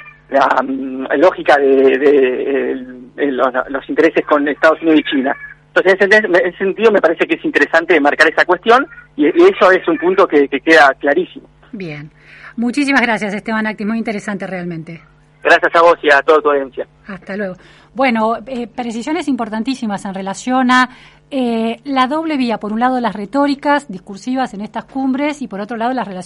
mm, 0.64 1.06
lógica 1.18 1.56
de, 1.58 2.84
los, 3.16 3.48
los, 3.70 3.90
intereses 3.90 4.26
con 4.26 4.48
Estados 4.48 4.82
Unidos 4.82 5.02
y 5.02 5.04
China. 5.04 5.36
Entonces, 5.78 6.24
en 6.26 6.36
ese 6.36 6.58
sentido, 6.58 6.92
me 6.92 7.02
parece 7.02 7.26
que 7.26 7.36
es 7.36 7.46
interesante 7.46 8.00
marcar 8.00 8.28
esa 8.32 8.46
cuestión 8.46 8.88
y, 9.16 9.28
eso 9.28 9.72
es 9.72 9.88
un 9.88 9.98
punto 9.98 10.28
que, 10.28 10.48
queda 10.48 10.94
clarísimo. 11.00 11.48
Bien. 11.72 12.12
Muchísimas 12.56 13.02
gracias, 13.02 13.34
Esteban 13.34 13.68
Acti. 13.68 13.86
Muy 13.86 13.98
interesante 13.98 14.48
realmente. 14.48 15.02
Gracias 15.44 15.76
a 15.76 15.82
vos 15.82 15.96
y 16.02 16.12
a 16.12 16.22
toda 16.22 16.42
tu 16.42 16.50
audiencia. 16.50 16.88
Hasta 17.08 17.38
luego. 17.38 17.56
Bueno, 17.94 18.38
eh, 18.48 18.68
precisiones 18.68 19.28
importantísimas 19.28 20.04
en 20.06 20.14
relación 20.14 20.72
a 20.72 20.90
eh, 21.30 21.78
la 21.84 22.08
doble 22.08 22.38
vía. 22.38 22.58
Por 22.58 22.74
un 22.74 22.80
lado, 22.80 23.00
las 23.00 23.16
retóricas 23.16 23.88
discursivas 23.88 24.54
en 24.54 24.62
estas 24.62 24.86
cumbres 24.86 25.42
y 25.42 25.48
por 25.48 25.60
otro 25.60 25.78
lado, 25.78 25.94
las 25.94 26.08
relaciones 26.08 26.26